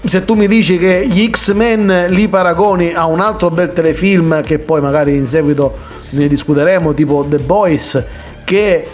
[0.08, 4.58] se tu mi dici che gli X-Men li paragoni a un altro bel telefilm che
[4.58, 5.78] poi magari in seguito
[6.12, 8.02] ne discuteremo, tipo The Boys,
[8.44, 8.86] che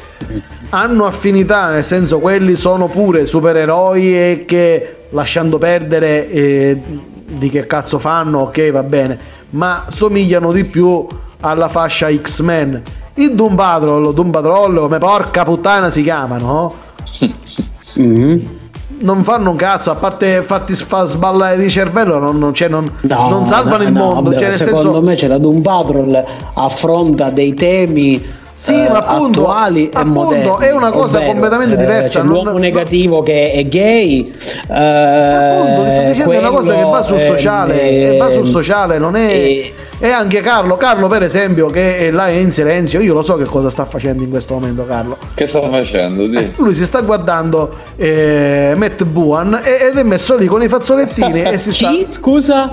[0.71, 6.81] hanno affinità, nel senso quelli sono pure supereroi e che lasciando perdere eh,
[7.27, 9.19] di che cazzo fanno, ok va bene,
[9.51, 11.07] ma somigliano di più
[11.41, 12.81] alla fascia X-Men.
[13.15, 16.75] Il Doom Patrol, Doom Patrol come porca puttana si chiamano,
[17.99, 18.61] mm-hmm.
[19.03, 22.91] Non fanno un cazzo, a parte farti fa sballare di cervello, non, non, cioè non,
[23.01, 24.31] no, non salvano no, il mondo.
[24.31, 25.03] No, cioè, secondo senso...
[25.03, 30.67] me c'è la Doom Patrol affronta dei temi sì, eh, ma appunto, attuali e moderni.
[30.67, 32.21] È una cosa ovvero, completamente diversa.
[32.21, 34.31] Eh, l'uomo negativo che è gay.
[34.71, 38.99] Eh, appunto, sto dicendo è una cosa che va sul sociale, eh, va sul sociale,
[38.99, 39.73] non è.
[40.05, 43.45] E anche Carlo, Carlo per esempio, che è là in silenzio, io lo so che
[43.45, 45.17] cosa sta facendo in questo momento, Carlo.
[45.33, 46.25] Che sta facendo?
[46.25, 51.43] Eh, lui si sta guardando eh, Matt Buan ed è messo lì con i fazzolettini
[51.43, 51.91] e si sta.
[51.91, 52.07] Chi?
[52.09, 52.69] Scusa?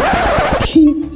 [0.61, 1.07] Chi?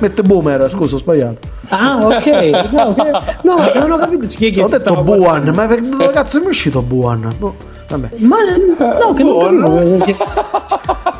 [0.00, 1.38] Matt Boomer, scusa, ho sbagliato.
[1.68, 2.26] Ah, ok.
[2.70, 3.12] No, okay.
[3.44, 6.82] no non ho capito chi è che Ho detto Buan, ma dove cazzo è uscito
[6.82, 7.26] Buan?
[7.38, 7.54] No,
[7.88, 8.08] vabbè.
[8.18, 8.36] Ma
[8.78, 10.04] no, che non capivo.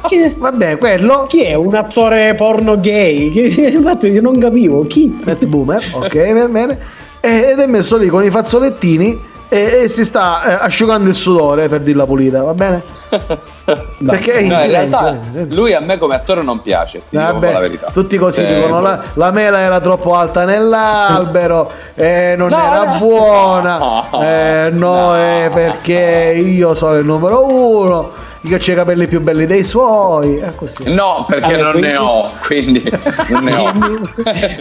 [0.08, 0.34] Che...
[0.36, 1.26] Vabbè, quello.
[1.28, 3.72] Chi è un attore porno gay?
[3.74, 4.86] Infatti, io non capivo.
[4.86, 5.20] Chi?
[5.24, 6.78] Matt Boomer, ok, bene.
[7.20, 11.68] Ed è messo lì con i fazzolettini e, e si sta eh, asciugando il sudore
[11.68, 12.82] per dirla pulita, va bene?
[13.08, 14.10] no.
[14.10, 15.16] Perché in, no, in realtà
[15.50, 17.90] lui a me come attore non piace, Vabbè, la verità.
[17.92, 23.82] Tutti così eh, dicono la, la, mela era troppo alta nell'albero non no, era buona.
[24.24, 25.12] Eh, no,
[25.52, 30.36] perché io sono il numero uno io ho i capelli più belli dei suoi.
[30.36, 30.92] È così.
[30.92, 31.88] No, perché allora, non quindi...
[31.88, 32.92] ne ho, quindi
[33.28, 33.72] non ne ho.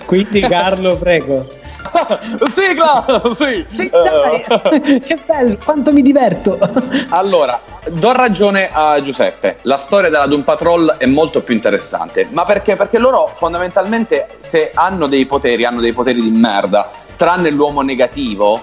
[0.05, 1.45] quindi Carlo, prego.
[2.49, 3.21] Sigla!
[3.33, 3.65] Sì!
[3.71, 4.99] sì dai.
[5.01, 6.57] che bello, quanto mi diverto.
[7.09, 9.57] allora, do ragione a Giuseppe.
[9.63, 12.27] La storia della Doom Patrol è molto più interessante.
[12.31, 12.75] Ma perché?
[12.75, 18.61] Perché loro fondamentalmente, se hanno dei poteri, hanno dei poteri di merda, tranne l'uomo negativo,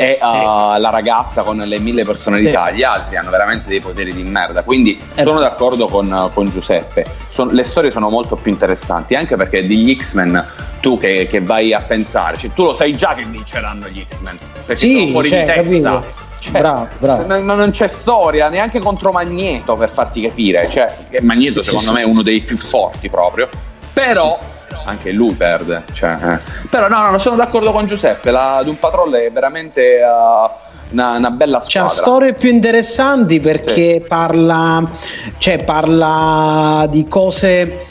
[0.00, 0.80] e uh, sì.
[0.80, 2.76] la ragazza con le mille personalità, sì.
[2.76, 4.62] gli altri hanno veramente dei poteri di merda.
[4.62, 5.24] Quindi eh.
[5.24, 7.04] sono d'accordo con, con Giuseppe.
[7.26, 10.46] Son, le storie sono molto più interessanti, anche perché degli X-Men
[10.80, 14.38] tu che, che vai a pensare, cioè, tu lo sai già che vinceranno gli X-Men,
[14.66, 16.26] perché sì, sono fuori cioè, di testa.
[16.38, 17.26] Cioè, bravo, bravo.
[17.26, 20.70] Non, non, c'è storia neanche contro Magneto per farti capire.
[20.70, 23.48] Cioè, Magneto, secondo me, è uno dei più forti proprio.
[23.92, 24.38] Però
[24.84, 25.84] anche lui perde.
[25.92, 26.38] Cioè, eh.
[26.68, 30.00] Però no, no, sono d'accordo con Giuseppe, la Doom Patrol è veramente...
[30.02, 31.82] Uh, una, una, bella squadra.
[31.82, 34.04] C'ha storie più interessanti perché sì.
[34.08, 34.90] parla,
[35.36, 37.88] cioè, parla di cose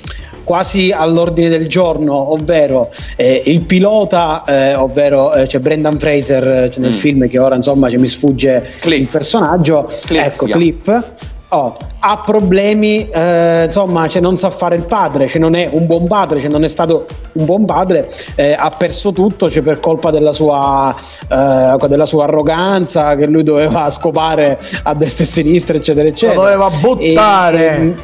[0.48, 6.82] quasi all'ordine del giorno, ovvero eh, il pilota, eh, ovvero eh, c'è Brendan Fraser cioè
[6.82, 6.98] nel mm.
[6.98, 9.02] film che ora insomma cioè, mi sfugge Cliff.
[9.02, 11.04] il personaggio, Cliff, ecco Clip,
[11.50, 15.86] Oh, ha problemi, eh, insomma, cioè non sa fare il padre, cioè non è un
[15.86, 19.80] buon padre, cioè non è stato un buon padre, eh, ha perso tutto cioè per
[19.80, 20.94] colpa della sua,
[21.30, 26.38] eh, della sua, arroganza, che lui doveva scopare a destra e a sinistra, eccetera, eccetera.
[26.38, 27.96] Lo doveva buttare.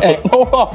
[0.00, 0.20] E, eh,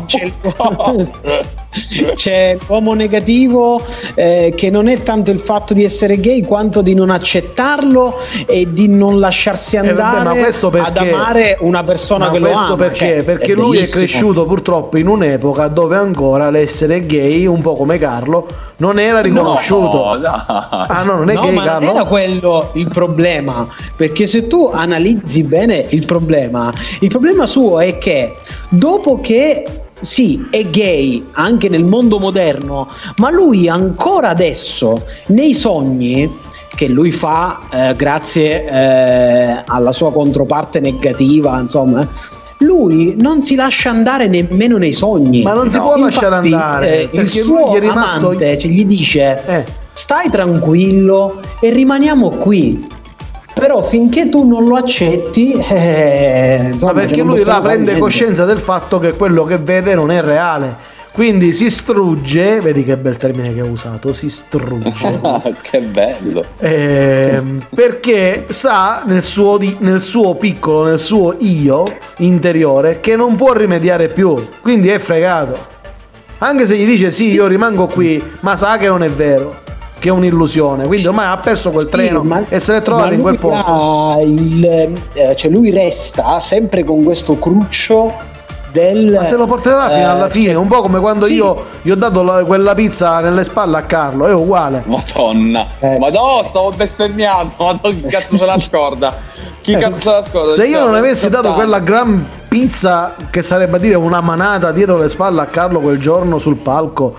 [0.06, 0.32] c'è,
[2.16, 3.82] c'è, l'uomo negativo
[4.16, 8.74] eh, che non è tanto il fatto di essere gay quanto di non accettarlo e
[8.74, 12.98] di non lasciarsi andare eh, vabbè, ad amare una persona ma che lo ama perché?
[12.98, 14.04] Cioè, perché è lui bellissimo.
[14.04, 19.20] è cresciuto purtroppo in un'epoca dove ancora l'essere gay un po' come Carlo non era
[19.22, 20.46] riconosciuto no, no.
[20.48, 24.48] ah no non è no, gay ma Carlo non era quello il problema perché se
[24.48, 28.34] tu analizzi bene il problema il problema suo è che
[28.70, 29.64] dopo che
[30.02, 36.30] sì, è gay anche nel mondo moderno, ma lui ancora adesso nei sogni
[36.76, 42.08] che lui fa eh, grazie eh, alla sua controparte negativa, insomma,
[42.60, 45.42] lui non si lascia andare nemmeno nei sogni.
[45.42, 45.72] Ma non no.
[45.72, 47.10] si può Infatti, lasciare andare.
[47.12, 48.28] Eh, il suo rimasto...
[48.30, 49.66] amante gli dice: eh.
[49.92, 52.88] Stai tranquillo e rimaniamo qui
[53.60, 58.60] però finché tu non lo accetti eh, insomma, Ma perché lui là prende coscienza del
[58.60, 60.98] fatto che quello che vede non è reale.
[61.12, 65.20] Quindi si strugge vedi che bel termine che ho usato si strugge.
[65.62, 66.46] Che bello.
[66.60, 67.42] Eh,
[67.76, 71.84] perché sa nel suo, di, nel suo piccolo nel suo io
[72.18, 74.42] interiore che non può rimediare più.
[74.62, 75.58] Quindi è fregato.
[76.38, 79.68] Anche se gli dice sì, io rimango qui ma sa che non è vero
[80.00, 80.88] che è un'illusione.
[80.88, 84.18] Quindi ormai ha perso quel sì, treno ma, e se l'è trovato in quel posto.
[84.24, 84.66] Il,
[85.14, 88.12] eh, cioè lui resta sempre con questo cruccio
[88.72, 89.14] del...
[89.14, 91.34] Ma se lo porterà fino alla eh, fine, cioè- un po' come quando Sì.
[91.34, 94.84] io gli ho dato la- quella pizza nelle spalle a Carlo, è uguale.
[94.86, 95.98] Madonna, Eh.
[96.00, 97.54] ma no, stavo bestemmiando.
[97.58, 99.16] Madonna, chi cazzo se la scorda?
[99.62, 100.54] Chi cazzo se la scorda?
[100.54, 104.72] Se io Cioè, non avessi dato quella gran pizza, che sarebbe a dire una manata
[104.72, 107.16] dietro le spalle a Carlo quel giorno sul palco,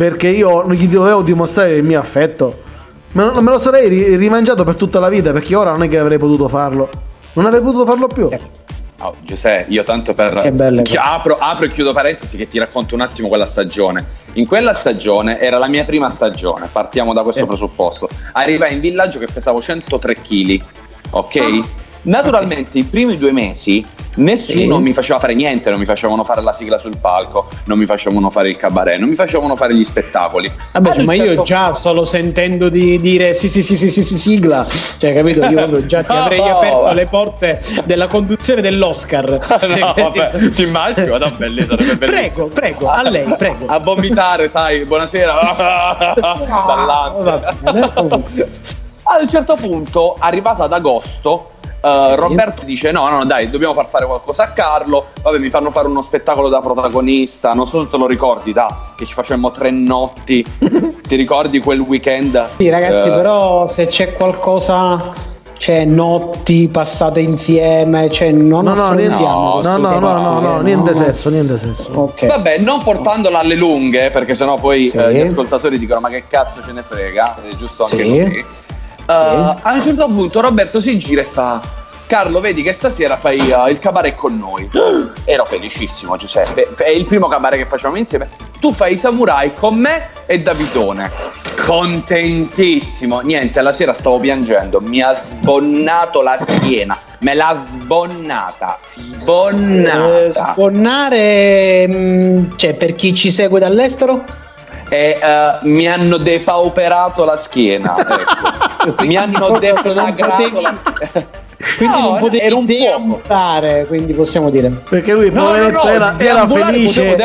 [0.00, 2.62] perché io non gli dovevo dimostrare il mio affetto,
[3.12, 5.88] me lo, me lo sarei ri- rimangiato per tutta la vita, perché ora non è
[5.90, 6.88] che avrei potuto farlo.
[7.34, 8.26] Non avrei potuto farlo più.
[9.02, 10.40] Oh, Giuseppe, io tanto per.
[10.40, 14.02] Che belle Chi- apro, apro e chiudo parentesi che ti racconto un attimo quella stagione.
[14.34, 17.46] In quella stagione era la mia prima stagione, partiamo da questo Eh.
[17.46, 18.08] presupposto.
[18.32, 20.62] Arrivai in villaggio che pesavo 103 kg,
[21.10, 21.36] ok?
[21.36, 21.66] Ah.
[22.02, 23.84] Naturalmente i primi due mesi
[24.16, 24.82] nessuno Sì.
[24.82, 28.30] mi faceva fare niente, non mi facevano fare la sigla sul palco, non mi facevano
[28.30, 30.50] fare il cabaret, non mi facevano fare gli spettacoli.
[30.72, 34.18] Vabbè, ma io certo- già solo sentendo di dire sì sì sì sì sì, sì
[34.18, 34.66] sigla,
[34.98, 39.28] cioè capito, io proprio già ti No, avrei aperto ma- le porte della conduzione dell'Oscar.
[39.78, 41.96] no, vabbè, ti belli, sarebbe bellissimo.
[41.96, 43.66] Prego, prego, a lei, prego.
[43.66, 46.14] A vomitare, sai, buonasera.
[46.66, 47.54] Dall'ansia.
[49.02, 51.50] Ad un certo punto, arrivato ad agosto,
[51.82, 55.06] eh, Roberto dice: No, no, dai, dobbiamo far fare qualcosa a Carlo.
[55.22, 57.52] Vabbè, mi fanno fare uno spettacolo da protagonista.
[57.54, 60.44] Non so se te lo ricordi, da che ci facemmo tre notti.
[61.10, 62.48] Ti ricordi quel weekend?
[62.58, 65.10] Sì, ragazzi, Eh, però se c'è qualcosa
[65.56, 70.60] c'è notti passate insieme, cioè non No, no, niente, affrontiamo no, no, no, no, no,
[70.62, 70.96] niente no.
[70.96, 71.90] sesso, niente sesso.
[71.92, 72.24] Ok.
[72.26, 74.96] Vabbè, non portandola alle lunghe, perché sennò poi Sì.
[74.96, 77.36] eh, gli ascoltatori dicono: Ma che cazzo ce ne frega?
[77.42, 78.08] È giusto anche Sì.
[78.08, 78.44] così.
[79.10, 81.60] Eh, A un certo punto Roberto si gira e fa:
[82.06, 84.68] Carlo, vedi che stasera fai eh, il cabaret con noi.
[85.24, 86.68] Ero felicissimo, Giuseppe.
[86.76, 88.28] È il primo cabaret che facciamo insieme.
[88.60, 91.10] Tu fai i samurai con me e Davidone.
[91.66, 93.20] Contentissimo.
[93.20, 94.80] Niente, la sera stavo piangendo.
[94.80, 96.96] Mi ha sbonnato la schiena.
[97.20, 98.78] Me l'ha sbonnata.
[98.96, 100.52] Eh, Sbonnata.
[100.52, 104.24] sponnare, mh, cioè per chi ci segue dall'estero?
[104.90, 107.94] E eh, mi hanno depauperato la schiena.
[108.86, 109.04] ecco.
[109.04, 111.26] mi hanno deflagrato la schiena.
[111.76, 114.70] Quindi No, non potevi era un deambulare, quindi possiamo dire.
[114.88, 117.16] Perché lui, No, no, poveretto, no, era, era felice.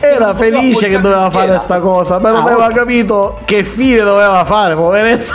[0.00, 1.58] Era felice che doveva fare schiena.
[1.60, 2.74] sta cosa, però Ah, non aveva ok.
[2.74, 5.30] capito che fine doveva fare, poveretto.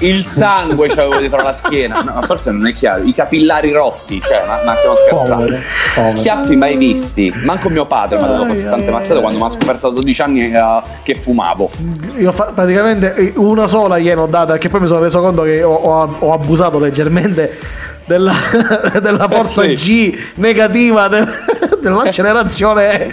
[0.00, 2.00] Il sangue c'avevo dietro la schiena.
[2.02, 3.02] No, forse non è chiaro.
[3.04, 4.20] I capillari rotti.
[4.20, 5.44] Cioè, ma, ma stiamo scherzando.
[5.44, 5.62] Povero,
[5.94, 6.18] povero.
[6.18, 7.32] Schiaffi mai visti.
[7.44, 10.22] Manco mio padre mi ha dato così tante mazzate quando mi ha scoperto a 12
[10.22, 11.70] anni eh, che fumavo.
[12.18, 15.42] Io fa- praticamente eh, una sola gliene ho data, perché poi mi sono reso conto
[15.42, 17.58] che ho, ho- ho abusato leggermente
[18.04, 18.34] della,
[19.02, 19.74] della forza Sì.
[19.74, 21.28] G negativa del-
[21.82, 23.10] dell'accelerazione.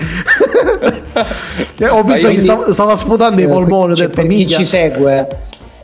[1.77, 4.47] Eh, ho visto che Quindi- stava, stava sputando i Eh, polmoni, ho detto per chi
[4.47, 5.27] ci segue,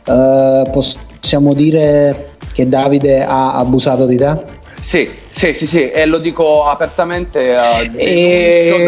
[0.04, 4.36] eh, possiamo dire che Davide ha abusato di te?
[4.80, 5.90] Sì, sì, sì, sì.
[5.90, 8.84] E lo dico apertamente a E-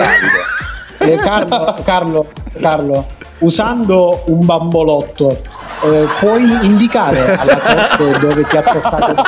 [0.98, 1.16] Davide.
[1.22, 2.26] Carlo, Carlo,
[2.60, 3.06] Carlo,
[3.38, 5.40] usando un bambolotto,
[5.82, 9.22] eh, puoi indicare alla corte dove ti ha portato?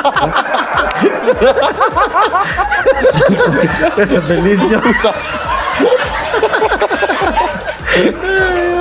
[3.94, 4.80] Questo è bellissimo.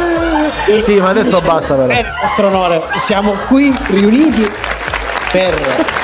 [0.84, 1.88] sì, ma adesso basta però.
[1.88, 4.50] Bene, nostro onore, siamo qui riuniti
[5.32, 5.54] per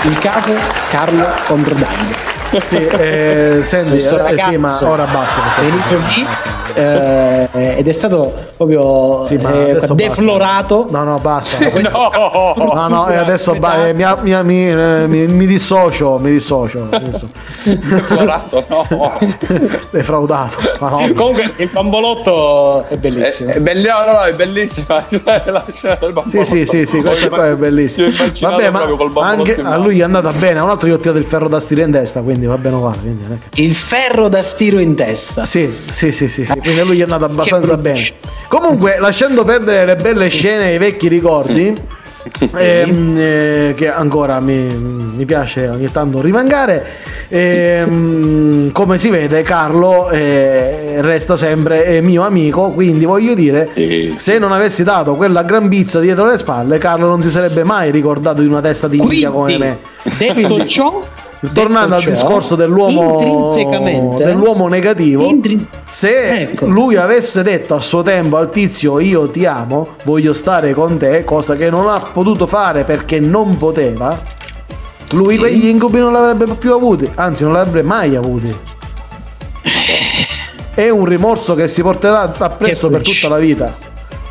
[0.03, 0.53] il caso
[0.89, 2.40] Carlo contro Davide.
[2.59, 5.61] Sì, eh, senti, Questo eh, sì, ma ora basta.
[5.61, 6.25] È venuto lì
[6.73, 9.37] eh, ed è stato proprio Sì, eh,
[9.71, 9.93] adesso basta.
[9.93, 10.87] deflorato.
[10.89, 11.69] No, no, basta.
[11.69, 12.53] No!
[12.73, 16.87] No, no, e adesso ba- eh, mi, mi, mi, eh, mi- mi dissocio, mi dissocio.
[16.91, 17.29] adesso.
[17.63, 19.17] Deflorato, no.
[19.91, 20.57] Defraudato.
[20.79, 21.11] Ma no.
[21.13, 23.51] Comunque il bambolotto è È, bellissimo.
[23.51, 25.03] è belli- no, no, no, è bellissima.
[25.11, 28.07] Cioè, Sì, sì, sì, sì, questo qua è bellissimo.
[28.39, 28.87] Vabbè, ma
[29.21, 30.59] anche a lui è andata bene.
[30.59, 32.97] Un altro gli ho tirato il ferro da stile in testa, quindi va bene uguale.
[33.01, 35.45] Quindi che- Il ferro da stiro in testa.
[35.45, 36.57] Sì, sì, sì, sì, sì.
[36.59, 38.03] Quindi a lui gli è andata abbastanza bene.
[38.47, 41.73] Comunque, lasciando perdere le belle scene e i vecchi ricordi,
[42.53, 46.85] ehm, eh, che ancora mi, mi piace ogni tanto rimangare,
[47.29, 52.71] ehm, come si vede, Carlo eh, resta sempre eh, mio amico.
[52.71, 53.69] Quindi voglio dire,
[54.17, 57.91] se non avessi dato quella gran pizza dietro le spalle, Carlo non si sarebbe mai
[57.91, 59.77] ricordato di una testa di minchia come Quindi, me.
[60.17, 61.05] detto Quindi, ciò,
[61.53, 66.67] Tornando al ciò, discorso dell'uomo, intrinsecamente dell'uomo negativo, intrin- se Ecco.
[66.67, 71.23] lui avesse detto a suo tempo al tizio io ti amo, voglio stare con te,
[71.23, 74.19] cosa che non ha potuto fare perché non poteva,
[75.13, 78.55] lui quegli incubi non l'avrebbe più avuti, anzi non l'avrebbe mai avuti.
[80.75, 83.75] È un rimorso che si porterà appresso per tutta la vita.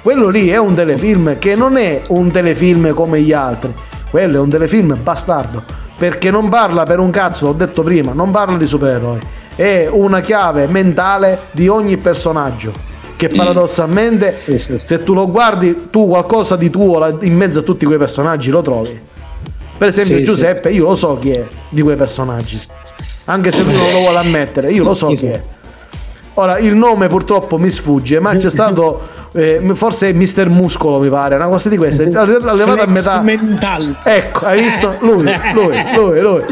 [0.01, 3.75] Quello lì è un telefilm che non è un telefilm come gli altri,
[4.11, 5.79] quello è un telefilm bastardo.
[6.01, 9.19] Perché non parla per un cazzo, l'ho detto prima, non parla di supereroi,
[9.55, 12.73] è una chiave mentale di ogni personaggio.
[13.17, 14.87] Che paradossalmente, Sì, sì, sì.
[14.87, 18.63] se tu lo guardi, tu qualcosa di tuo in mezzo a tutti quei personaggi lo
[18.63, 18.99] trovi.
[19.77, 22.59] Per esempio, Giuseppe, io lo so chi è di quei personaggi.
[23.27, 25.43] Anche se lui non lo vuole ammettere, io lo so Chi è.
[26.35, 29.01] Ora, il nome purtroppo mi sfugge, ma c'è stato,
[29.33, 32.03] eh, forse Mister Muscolo mi pare, una cosa di questa.
[32.05, 33.21] Ha levato a metà.
[33.21, 33.97] mental.
[34.03, 34.95] Ecco, hai visto?
[35.01, 35.23] Lui,
[35.55, 36.43] lui, lui, lui.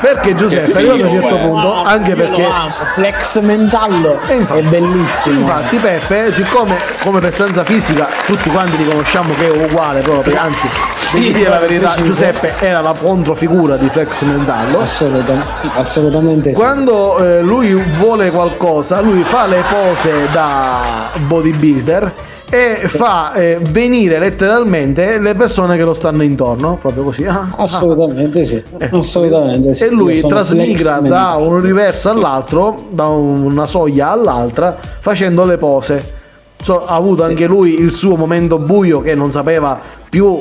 [0.00, 1.40] Perché Giuseppe, arrivato a un certo eh.
[1.40, 2.44] punto, anche Io perché...
[2.44, 5.40] amo, Flex mentallo E infatti- è bellissimo.
[5.40, 10.66] Infatti Peppe, siccome come prestanza fisica tutti quanti riconosciamo che è uguale proprio, anzi,
[10.96, 11.94] Sì, dire la verità.
[12.02, 14.80] Giuseppe era la controfigura di Flex Mentallo.
[14.80, 16.60] Assolutamente, assolutamente sì.
[16.60, 22.12] Quando eh, lui vuole qualcosa, lui fa le pose da bodybuilder
[22.50, 27.24] e fa eh, venire letteralmente le persone che lo stanno intorno, proprio così.
[27.24, 27.62] Ah, ah.
[27.62, 28.62] Assolutamente sì.
[28.76, 29.84] Eh, Assolutamente sì.
[29.84, 36.20] E lui trasmigra da un universo all'altro, da una soglia all'altra, facendo le pose.
[36.62, 40.38] So, ha avuto anche lui il suo momento buio che non sapeva più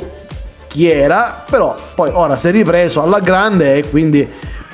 [0.67, 4.27] chi era, però poi ora si è ripreso alla grande e quindi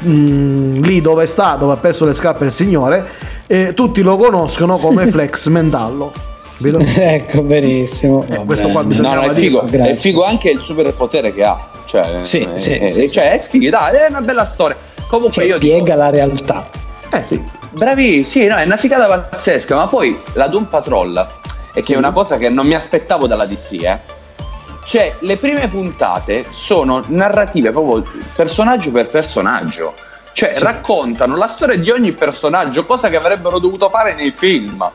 [0.05, 3.05] mm, lì dove sta, dove ha perso le scarpe il signore,
[3.47, 6.11] eh, tutti lo conoscono come Flex Mentallo.
[6.57, 6.79] Capito?
[6.99, 8.25] ecco, benissimo.
[8.27, 11.69] Eh, questo qua No, no, è figo, è figo anche il superpotere che ha.
[11.85, 14.75] Cioè, Sì, eh, sì, eh, sì, cioè, è figo, dai, è una bella storia.
[15.07, 16.69] Comunque Cioè, io piega dico, la realtà.
[17.09, 17.41] Eh, sì,
[17.71, 21.25] bravi, sì, no, è una figata pazzesca, ma poi la Doom Patrol,
[21.73, 23.99] e che è una cosa che non mi aspettavo dalla DC, eh.
[24.85, 28.03] Cioè, le prime puntate sono narrative proprio
[28.35, 29.93] personaggio per personaggio.
[30.37, 30.63] Cioè, Sì.
[30.63, 34.87] raccontano la storia di ogni personaggio, cosa che avrebbero dovuto fare nei film.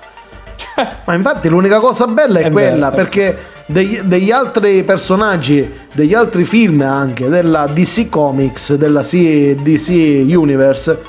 [0.55, 3.03] Cioè, Ma infatti l'unica cosa bella è, È quella, vero.
[3.03, 9.89] perché degli, degli altri personaggi, degli altri film anche, della DC Comics, della C- DC
[10.33, 11.03] Universe,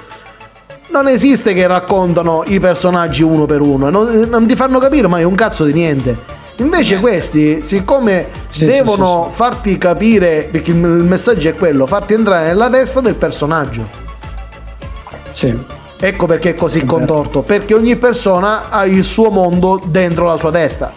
[0.90, 5.24] non esiste che raccontano i personaggi uno per uno, non, non ti fanno capire mai
[5.24, 6.18] un cazzo di niente.
[6.56, 12.14] Invece questi, siccome Sì, devono sì, sì, farti capire, perché il messaggio è quello, farti
[12.16, 14.02] entrare nella testa del personaggio.
[15.34, 15.82] Sì.
[16.00, 16.96] Ecco perché è così È vero.
[16.98, 20.92] contorto, perché ogni persona ha il suo mondo dentro la sua testa.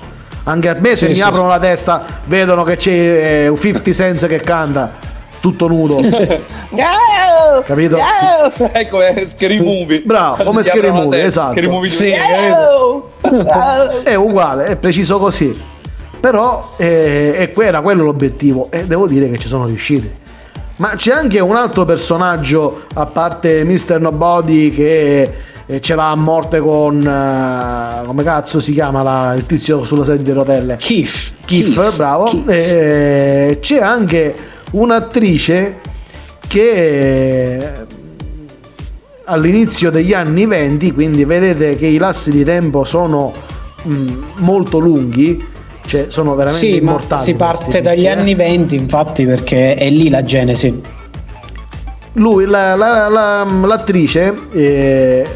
[0.44, 3.56] Anche a me se Sì, mi sì, aprono la testa vedono che c'è eh, un
[3.56, 4.94] 50 Cent che canta
[5.40, 5.96] tutto nudo.
[7.64, 7.98] Capito?
[8.50, 10.02] Sai come Scary Movie.
[10.04, 11.52] Bravo, come Scary Movie, testa, esatto.
[11.52, 12.12] Scary Movie Sì,
[14.02, 15.74] è uguale, è preciso così.
[16.18, 20.10] Però eh, era quello l'obiettivo e devo dire che ci sono riusciti.
[20.76, 23.98] Ma c'è anche un altro personaggio, a parte Mr.
[23.98, 25.32] Nobody, che
[25.64, 27.00] eh, ce l'ha a morte con...
[27.00, 30.76] eh, come cazzo si chiama la- il tizio sulla sedia di rotelle?
[30.78, 31.32] Keith.
[31.46, 32.24] Kif, bravo.
[32.24, 32.48] Keith.
[32.50, 34.34] Eh, c'è anche
[34.72, 35.76] un'attrice
[36.46, 37.72] che
[39.24, 43.32] all'inizio degli anni 20, quindi vedete che i lassi di tempo sono
[43.82, 45.42] mh, molto lunghi,
[45.86, 47.22] cioè sono veramente Sì, immortali.
[47.24, 48.10] si parte dagli tizi, eh.
[48.10, 50.94] anni 20, infatti, perché è lì la genesi.
[52.14, 55.26] lui, la- la- la- l'attrice, eh,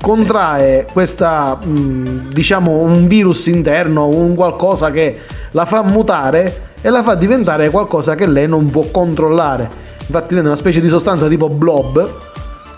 [0.00, 5.14] contrae questa, mh, diciamo, un virus interno, un qualcosa che
[5.50, 9.68] la fa mutare e la fa diventare qualcosa che lei non può controllare.
[10.00, 12.12] Infatti diventa una specie di sostanza tipo blob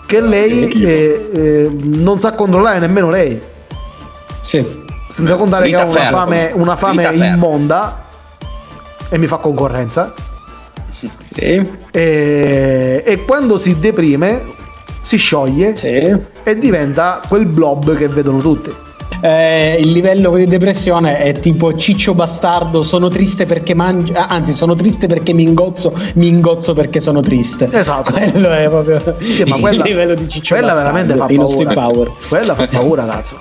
[0.05, 3.39] che lei eh, eh, non sa controllare nemmeno lei.
[4.41, 4.83] Sì.
[5.15, 6.17] Senza contare che Rita ha una Ferro.
[6.17, 8.03] fame, una fame immonda
[9.09, 10.13] e mi fa concorrenza.
[10.89, 11.09] Sì.
[11.91, 14.43] E, e quando si deprime
[15.03, 15.87] si scioglie Sì.
[16.43, 18.73] e diventa quel blob che vedono tutti.
[19.21, 24.53] Eh, il livello di depressione è tipo ciccio bastardo, sono triste perché mangio, ah, anzi
[24.53, 27.69] sono triste perché mi ingozzo, mi ingozzo perché sono triste.
[27.71, 28.11] Esatto.
[28.13, 31.73] Quello è proprio Sì, ma quella, il livello di ciccio quella bastardo, veramente fa paura.
[31.73, 32.11] Power.
[32.27, 33.37] Quella fa paura, cazzo.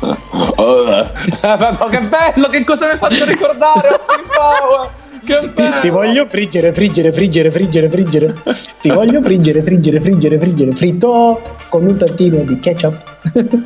[0.30, 0.84] Oh,
[1.42, 4.90] ma che bello, che cosa mi hai fatto ricordare Austin Power?
[5.28, 5.78] Che bello.
[5.80, 8.34] Ti voglio friggere, friggere, friggere, friggere, friggere.
[8.80, 12.96] Ti voglio friggere, friggere, friggere, friggere, fritto con un tantino di ketchup.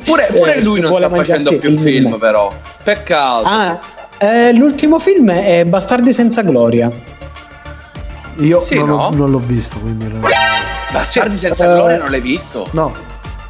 [0.03, 2.17] Pure, pure Eh, lui non sta facendo più il film, vino.
[2.17, 2.51] però.
[2.83, 3.45] Peccato.
[3.47, 3.79] Ah,
[4.17, 6.91] eh, l'ultimo film è Bastardi senza gloria.
[8.39, 9.09] Io Sì, non, ho- no?
[9.15, 10.19] non l'ho visto, quindi no.
[10.91, 12.67] Bastardi senza eh, gloria non l'hai visto?
[12.71, 12.91] No,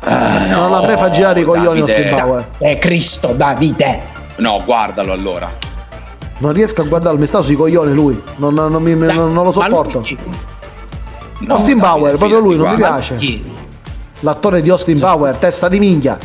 [0.02, 2.48] Ah, non la me fa girare i coglioni Davide.
[2.60, 4.02] È Cristo Davide.
[4.36, 5.50] No, guardalo allora.
[6.44, 8.22] Non riesco a guardarlo, mi sta sui coglioni lui.
[8.36, 10.00] Non, non- non mi- non- non lo sopporto.
[11.48, 13.16] Austin Power, proprio lui, non mi piace.
[14.20, 16.18] L'attore di Austin Power, testa di minchia.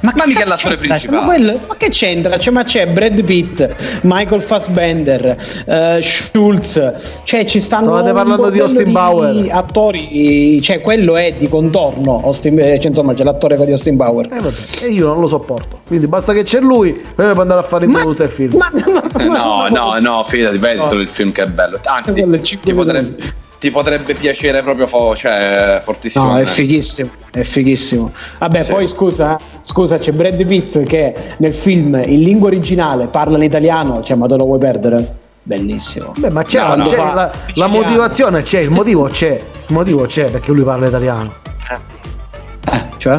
[0.00, 1.18] Ma, ma mica l'attore principale.
[1.18, 2.38] Ma, quello, ma, che c'entra?
[2.38, 5.36] Cioè, ma c'è Brad Pitt, Michael Fassbender,
[5.66, 7.96] uh, Schultz, cioè ci stanno.
[7.96, 9.46] State parlando di Austin di Bauer.
[9.50, 12.22] Attori, cioè quello è di contorno.
[12.22, 14.26] Austin, cioè, insomma, c'è l'attore di Austin Bauer.
[14.26, 15.80] Eh, vabbè, e io non lo sopporto.
[15.86, 18.56] Quindi basta che c'è lui, poi può andare a fare il tutto il film.
[18.56, 18.70] Ma,
[19.24, 20.92] no, no, no, fidati, vedi no.
[20.92, 21.80] il film che è bello.
[21.84, 26.32] Anzi, ti potrebbe ti potrebbe piacere proprio fo- cioè, fortissimo.
[26.32, 28.12] No, è fighissimo, è fighissimo.
[28.38, 28.70] Vabbè, sì.
[28.70, 34.02] poi scusa, scusa, c'è Brad Pitt che nel film in lingua originale parla in italiano,
[34.02, 35.14] cioè ma te lo vuoi perdere?
[35.42, 36.12] Bellissimo.
[36.16, 40.04] Beh, ma c'è, no, la, c'è la, la, motivazione, c'è, il motivo c'è, il motivo
[40.04, 41.32] c'è perché lui parla italiano.
[42.70, 43.18] Eh, cioè?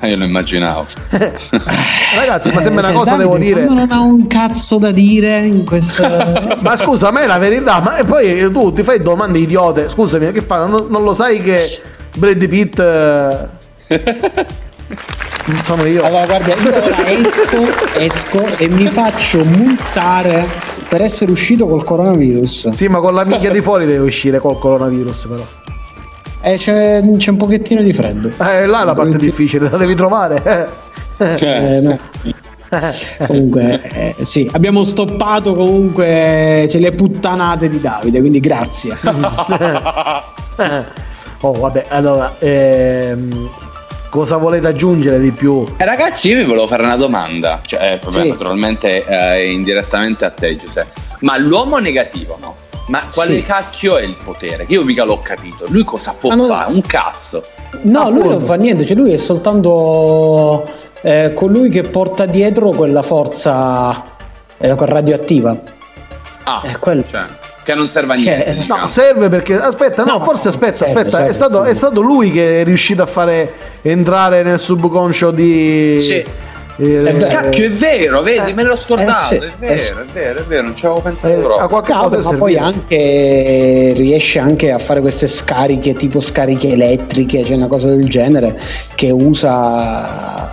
[0.08, 0.86] io lo immaginavo.
[2.14, 3.64] Ragazzi, ma sembra eh, una cosa, Davide, devo dire.
[3.64, 6.56] non ha un cazzo da dire in questa.
[6.62, 9.88] ma scusa, a me è la verità, ma poi tu ti fai domande idiote.
[9.88, 10.66] Scusami, che fa?
[10.66, 11.60] Non, non lo sai che
[12.16, 12.78] Brad Pitt.
[15.46, 16.02] Non sono io.
[16.02, 20.46] Allora, guarda, io ora esco, esco e mi faccio multare
[20.88, 22.70] per essere uscito col coronavirus.
[22.70, 25.44] Sì, ma con la minchia di fuori devi uscire col coronavirus, però.
[26.46, 28.28] Eh, c'è, c'è, un pochettino di freddo.
[28.28, 30.84] Eh, là è la parte difficile, la devi trovare.
[31.18, 31.98] Eh, no.
[33.26, 38.94] comunque, eh, sì, abbiamo stoppato comunque cioè, le puttanate di Davide, quindi grazie.
[41.40, 43.50] oh, vabbè, allora, ehm,
[44.10, 45.64] cosa volete aggiungere di più?
[45.78, 48.28] Eh, ragazzi, io vi volevo fare una domanda, cioè, sì.
[48.28, 51.00] naturalmente eh, indirettamente a te, Giuseppe.
[51.20, 52.56] Ma l'uomo negativo, no?
[52.86, 53.42] Ma quale sì.
[53.42, 54.64] cacchio è il potere?
[54.68, 55.64] Io mica l'ho capito.
[55.68, 56.46] Lui cosa può non...
[56.46, 56.72] fare?
[56.72, 57.44] Un cazzo.
[57.82, 60.64] No, ah, lui non fa niente, cioè lui è soltanto
[61.02, 64.04] eh, colui che porta dietro quella forza
[64.58, 65.56] eh, radioattiva.
[66.44, 67.02] Ah, è quello.
[67.10, 67.24] Cioè,
[67.64, 68.44] che non serve a niente.
[68.44, 68.80] Cioè, diciamo.
[68.82, 72.00] No, serve perché aspetta, no, no forse aspetta, serve, aspetta, serve, è, stato, è, stato,
[72.00, 76.44] lui che è riuscito a fare entrare nel subconscio di Sì
[76.78, 79.34] eh, Cacchio, è vero, vedi, eh, me l'ho scordato.
[79.34, 81.64] Eh, sì, è, vero, eh, è vero, è vero, non ci avevo pensato eh, proprio.
[81.64, 87.44] A qualche cosa ma poi anche riesce anche a fare queste scariche, tipo scariche elettriche,
[87.44, 88.58] cioè una cosa del genere,
[88.94, 90.50] che usa,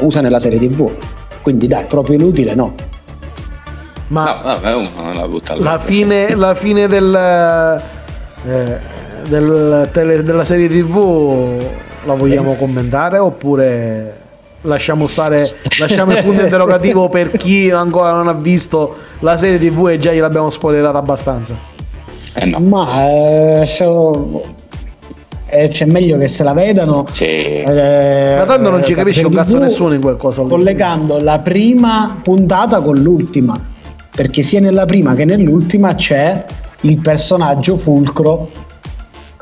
[0.00, 0.90] usa nella serie TV.
[1.40, 2.74] Quindi dai, proprio inutile, no.
[4.08, 7.80] Ma no, vabbè, la, la, fine, la fine del,
[8.46, 8.78] eh,
[9.28, 11.62] del tele, della serie TV
[12.04, 12.58] la vogliamo eh.
[12.58, 14.13] commentare oppure
[14.64, 19.88] lasciamo stare lasciamo il punto interrogativo per chi ancora non ha visto la serie tv
[19.88, 21.54] e già gliel'abbiamo spoilerata abbastanza
[22.36, 22.58] eh no.
[22.60, 24.42] ma eh, so,
[25.46, 27.24] eh, c'è meglio che se la vedano sì.
[27.24, 32.20] eh, ma tanto non ci capisce un cazzo nessuno in quel cosa collegando la prima
[32.22, 33.72] puntata con l'ultima
[34.14, 36.44] perché sia nella prima che nell'ultima c'è
[36.82, 38.48] il personaggio fulcro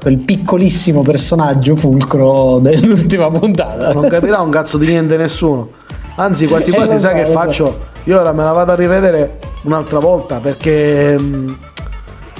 [0.02, 3.92] quel piccolissimo personaggio fulcro dell'ultima puntata.
[3.92, 5.70] Non capirà un cazzo di niente nessuno.
[6.16, 7.90] Anzi, quasi eh, quasi sai che faccio?
[8.04, 11.48] Io ora me la vado a rivedere un'altra volta perché mh, mm,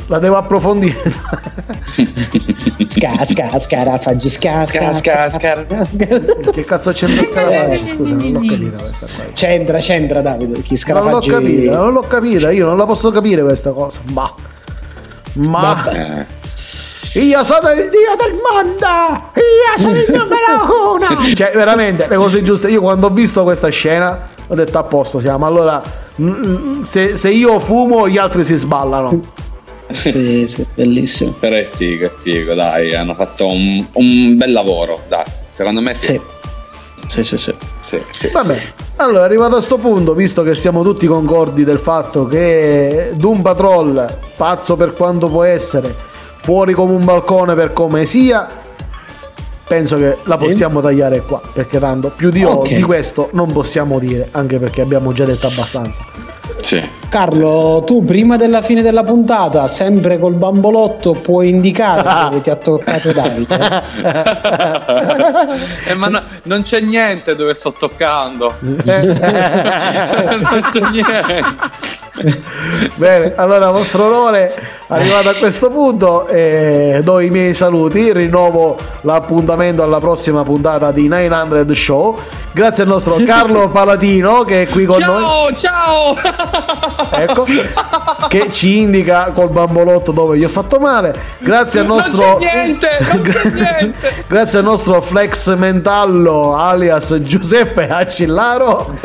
[0.08, 1.00] la devo approfondire.
[2.88, 7.88] sca, sca, scarafaggi, sca, sca, sca, sca, Che cazzo c'entra scarafaggi?
[7.90, 9.24] Scusa, non l'ho capita questa qua.
[9.34, 11.30] C'entra, c'entra Davide, chi scarafaggi...
[11.30, 14.00] Non l'ho capita, non l'ho capita, io non la posso capire questa cosa.
[14.12, 14.34] Ma...
[15.34, 15.90] Ma...
[15.90, 16.40] Eh.
[17.14, 19.30] Io sono il dio del mondo!
[19.34, 21.34] Io sono il numero uno!
[21.34, 22.70] cioè, veramente, le cose giuste.
[22.70, 25.44] Io quando ho visto questa scena ho detto a posto siamo.
[25.44, 25.82] Allora,
[26.82, 29.20] se, se io fumo, gli altri si sballano.
[29.90, 31.34] Sì, sì, bellissimo.
[31.38, 35.94] Però è figo, è figo, dai, hanno fatto un, un bel lavoro, dai, secondo me
[35.94, 36.18] sì.
[37.08, 37.54] Sì, sì, sì.
[37.82, 38.62] sì, sì Vabbè,
[38.96, 44.18] allora arrivato a questo punto, visto che siamo tutti concordi del fatto che Doom Patrol,
[44.34, 45.94] pazzo per quanto può essere,
[46.42, 48.46] fuori come un balcone per come sia,
[49.66, 50.86] penso che la possiamo sì.
[50.86, 52.74] tagliare qua, perché tanto più di, okay.
[52.74, 56.04] di questo non possiamo dire, anche perché abbiamo già detto abbastanza.
[56.60, 56.82] Sì.
[57.08, 62.56] Carlo, tu prima della fine della puntata, sempre col bambolotto, puoi indicare dove ti ha
[62.56, 63.82] toccato Davide.
[65.86, 68.56] eh, ma no, non c'è niente dove sto toccando.
[68.60, 68.80] non
[70.70, 72.01] c'è niente.
[72.96, 74.54] Bene, allora, vostro onore,
[74.88, 81.08] arrivato a questo punto, eh, do i miei saluti, rinnovo l'appuntamento alla prossima puntata di
[81.08, 82.18] 900 Show.
[82.52, 85.56] Grazie al nostro Carlo Palatino che è qui con ciao, noi.
[85.56, 87.18] Ciao, ciao!
[87.18, 87.46] ecco,
[88.28, 91.14] che ci indica col bambolotto dove gli ho fatto male.
[91.38, 92.26] Grazie al nostro.
[92.26, 94.24] Non c'è niente, non c'è niente.
[94.26, 98.98] Grazie al nostro flex mentallo alias Giuseppe Accillaro.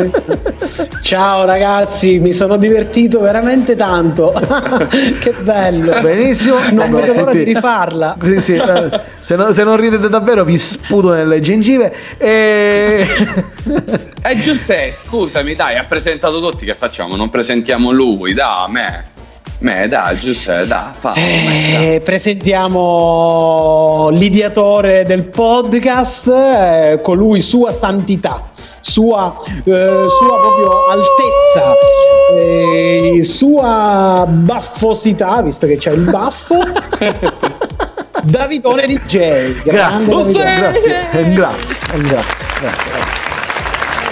[1.01, 4.33] Ciao ragazzi, mi sono divertito divertito veramente tanto.
[5.19, 6.01] che bello.
[6.01, 6.57] Benissimo.
[6.71, 8.17] Non vedo l'ora di rifarla.
[8.21, 11.93] Sì, sì, eh, se, no, se, non ridete davvero vi sputo nelle gengive.
[12.17, 13.07] E...
[14.21, 17.15] È eh, Giuseppe, scusami, dai, ha presentato tutti, che facciamo?
[17.15, 19.15] Non presentiamo lui, da me.
[19.59, 21.13] Me, dai, Giuseppe, dai, fa.
[21.13, 28.43] Eh, presentiamo l'ideatore del podcast, eh, colui sua santità,
[28.81, 31.73] sua, eh, sua proprio altezza,
[32.37, 36.55] eh, sua baffosità, visto che c'è il baffo.
[38.21, 39.63] Davidone DJ.
[39.63, 40.31] Grazie, Davidone.
[40.33, 41.77] grazie, grazie, grazie, grazie,
[42.59, 42.99] grazie.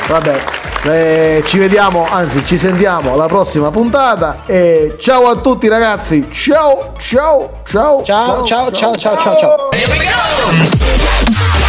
[0.08, 6.30] Vabbè, eh, ci vediamo, anzi ci sentiamo alla prossima puntata e ciao a tutti ragazzi.
[6.32, 8.04] Ciao, ciao, ciao.
[8.04, 9.70] Ciao, ciao, ciao, ciao, ciao, ciao.
[9.72, 11.64] ciao.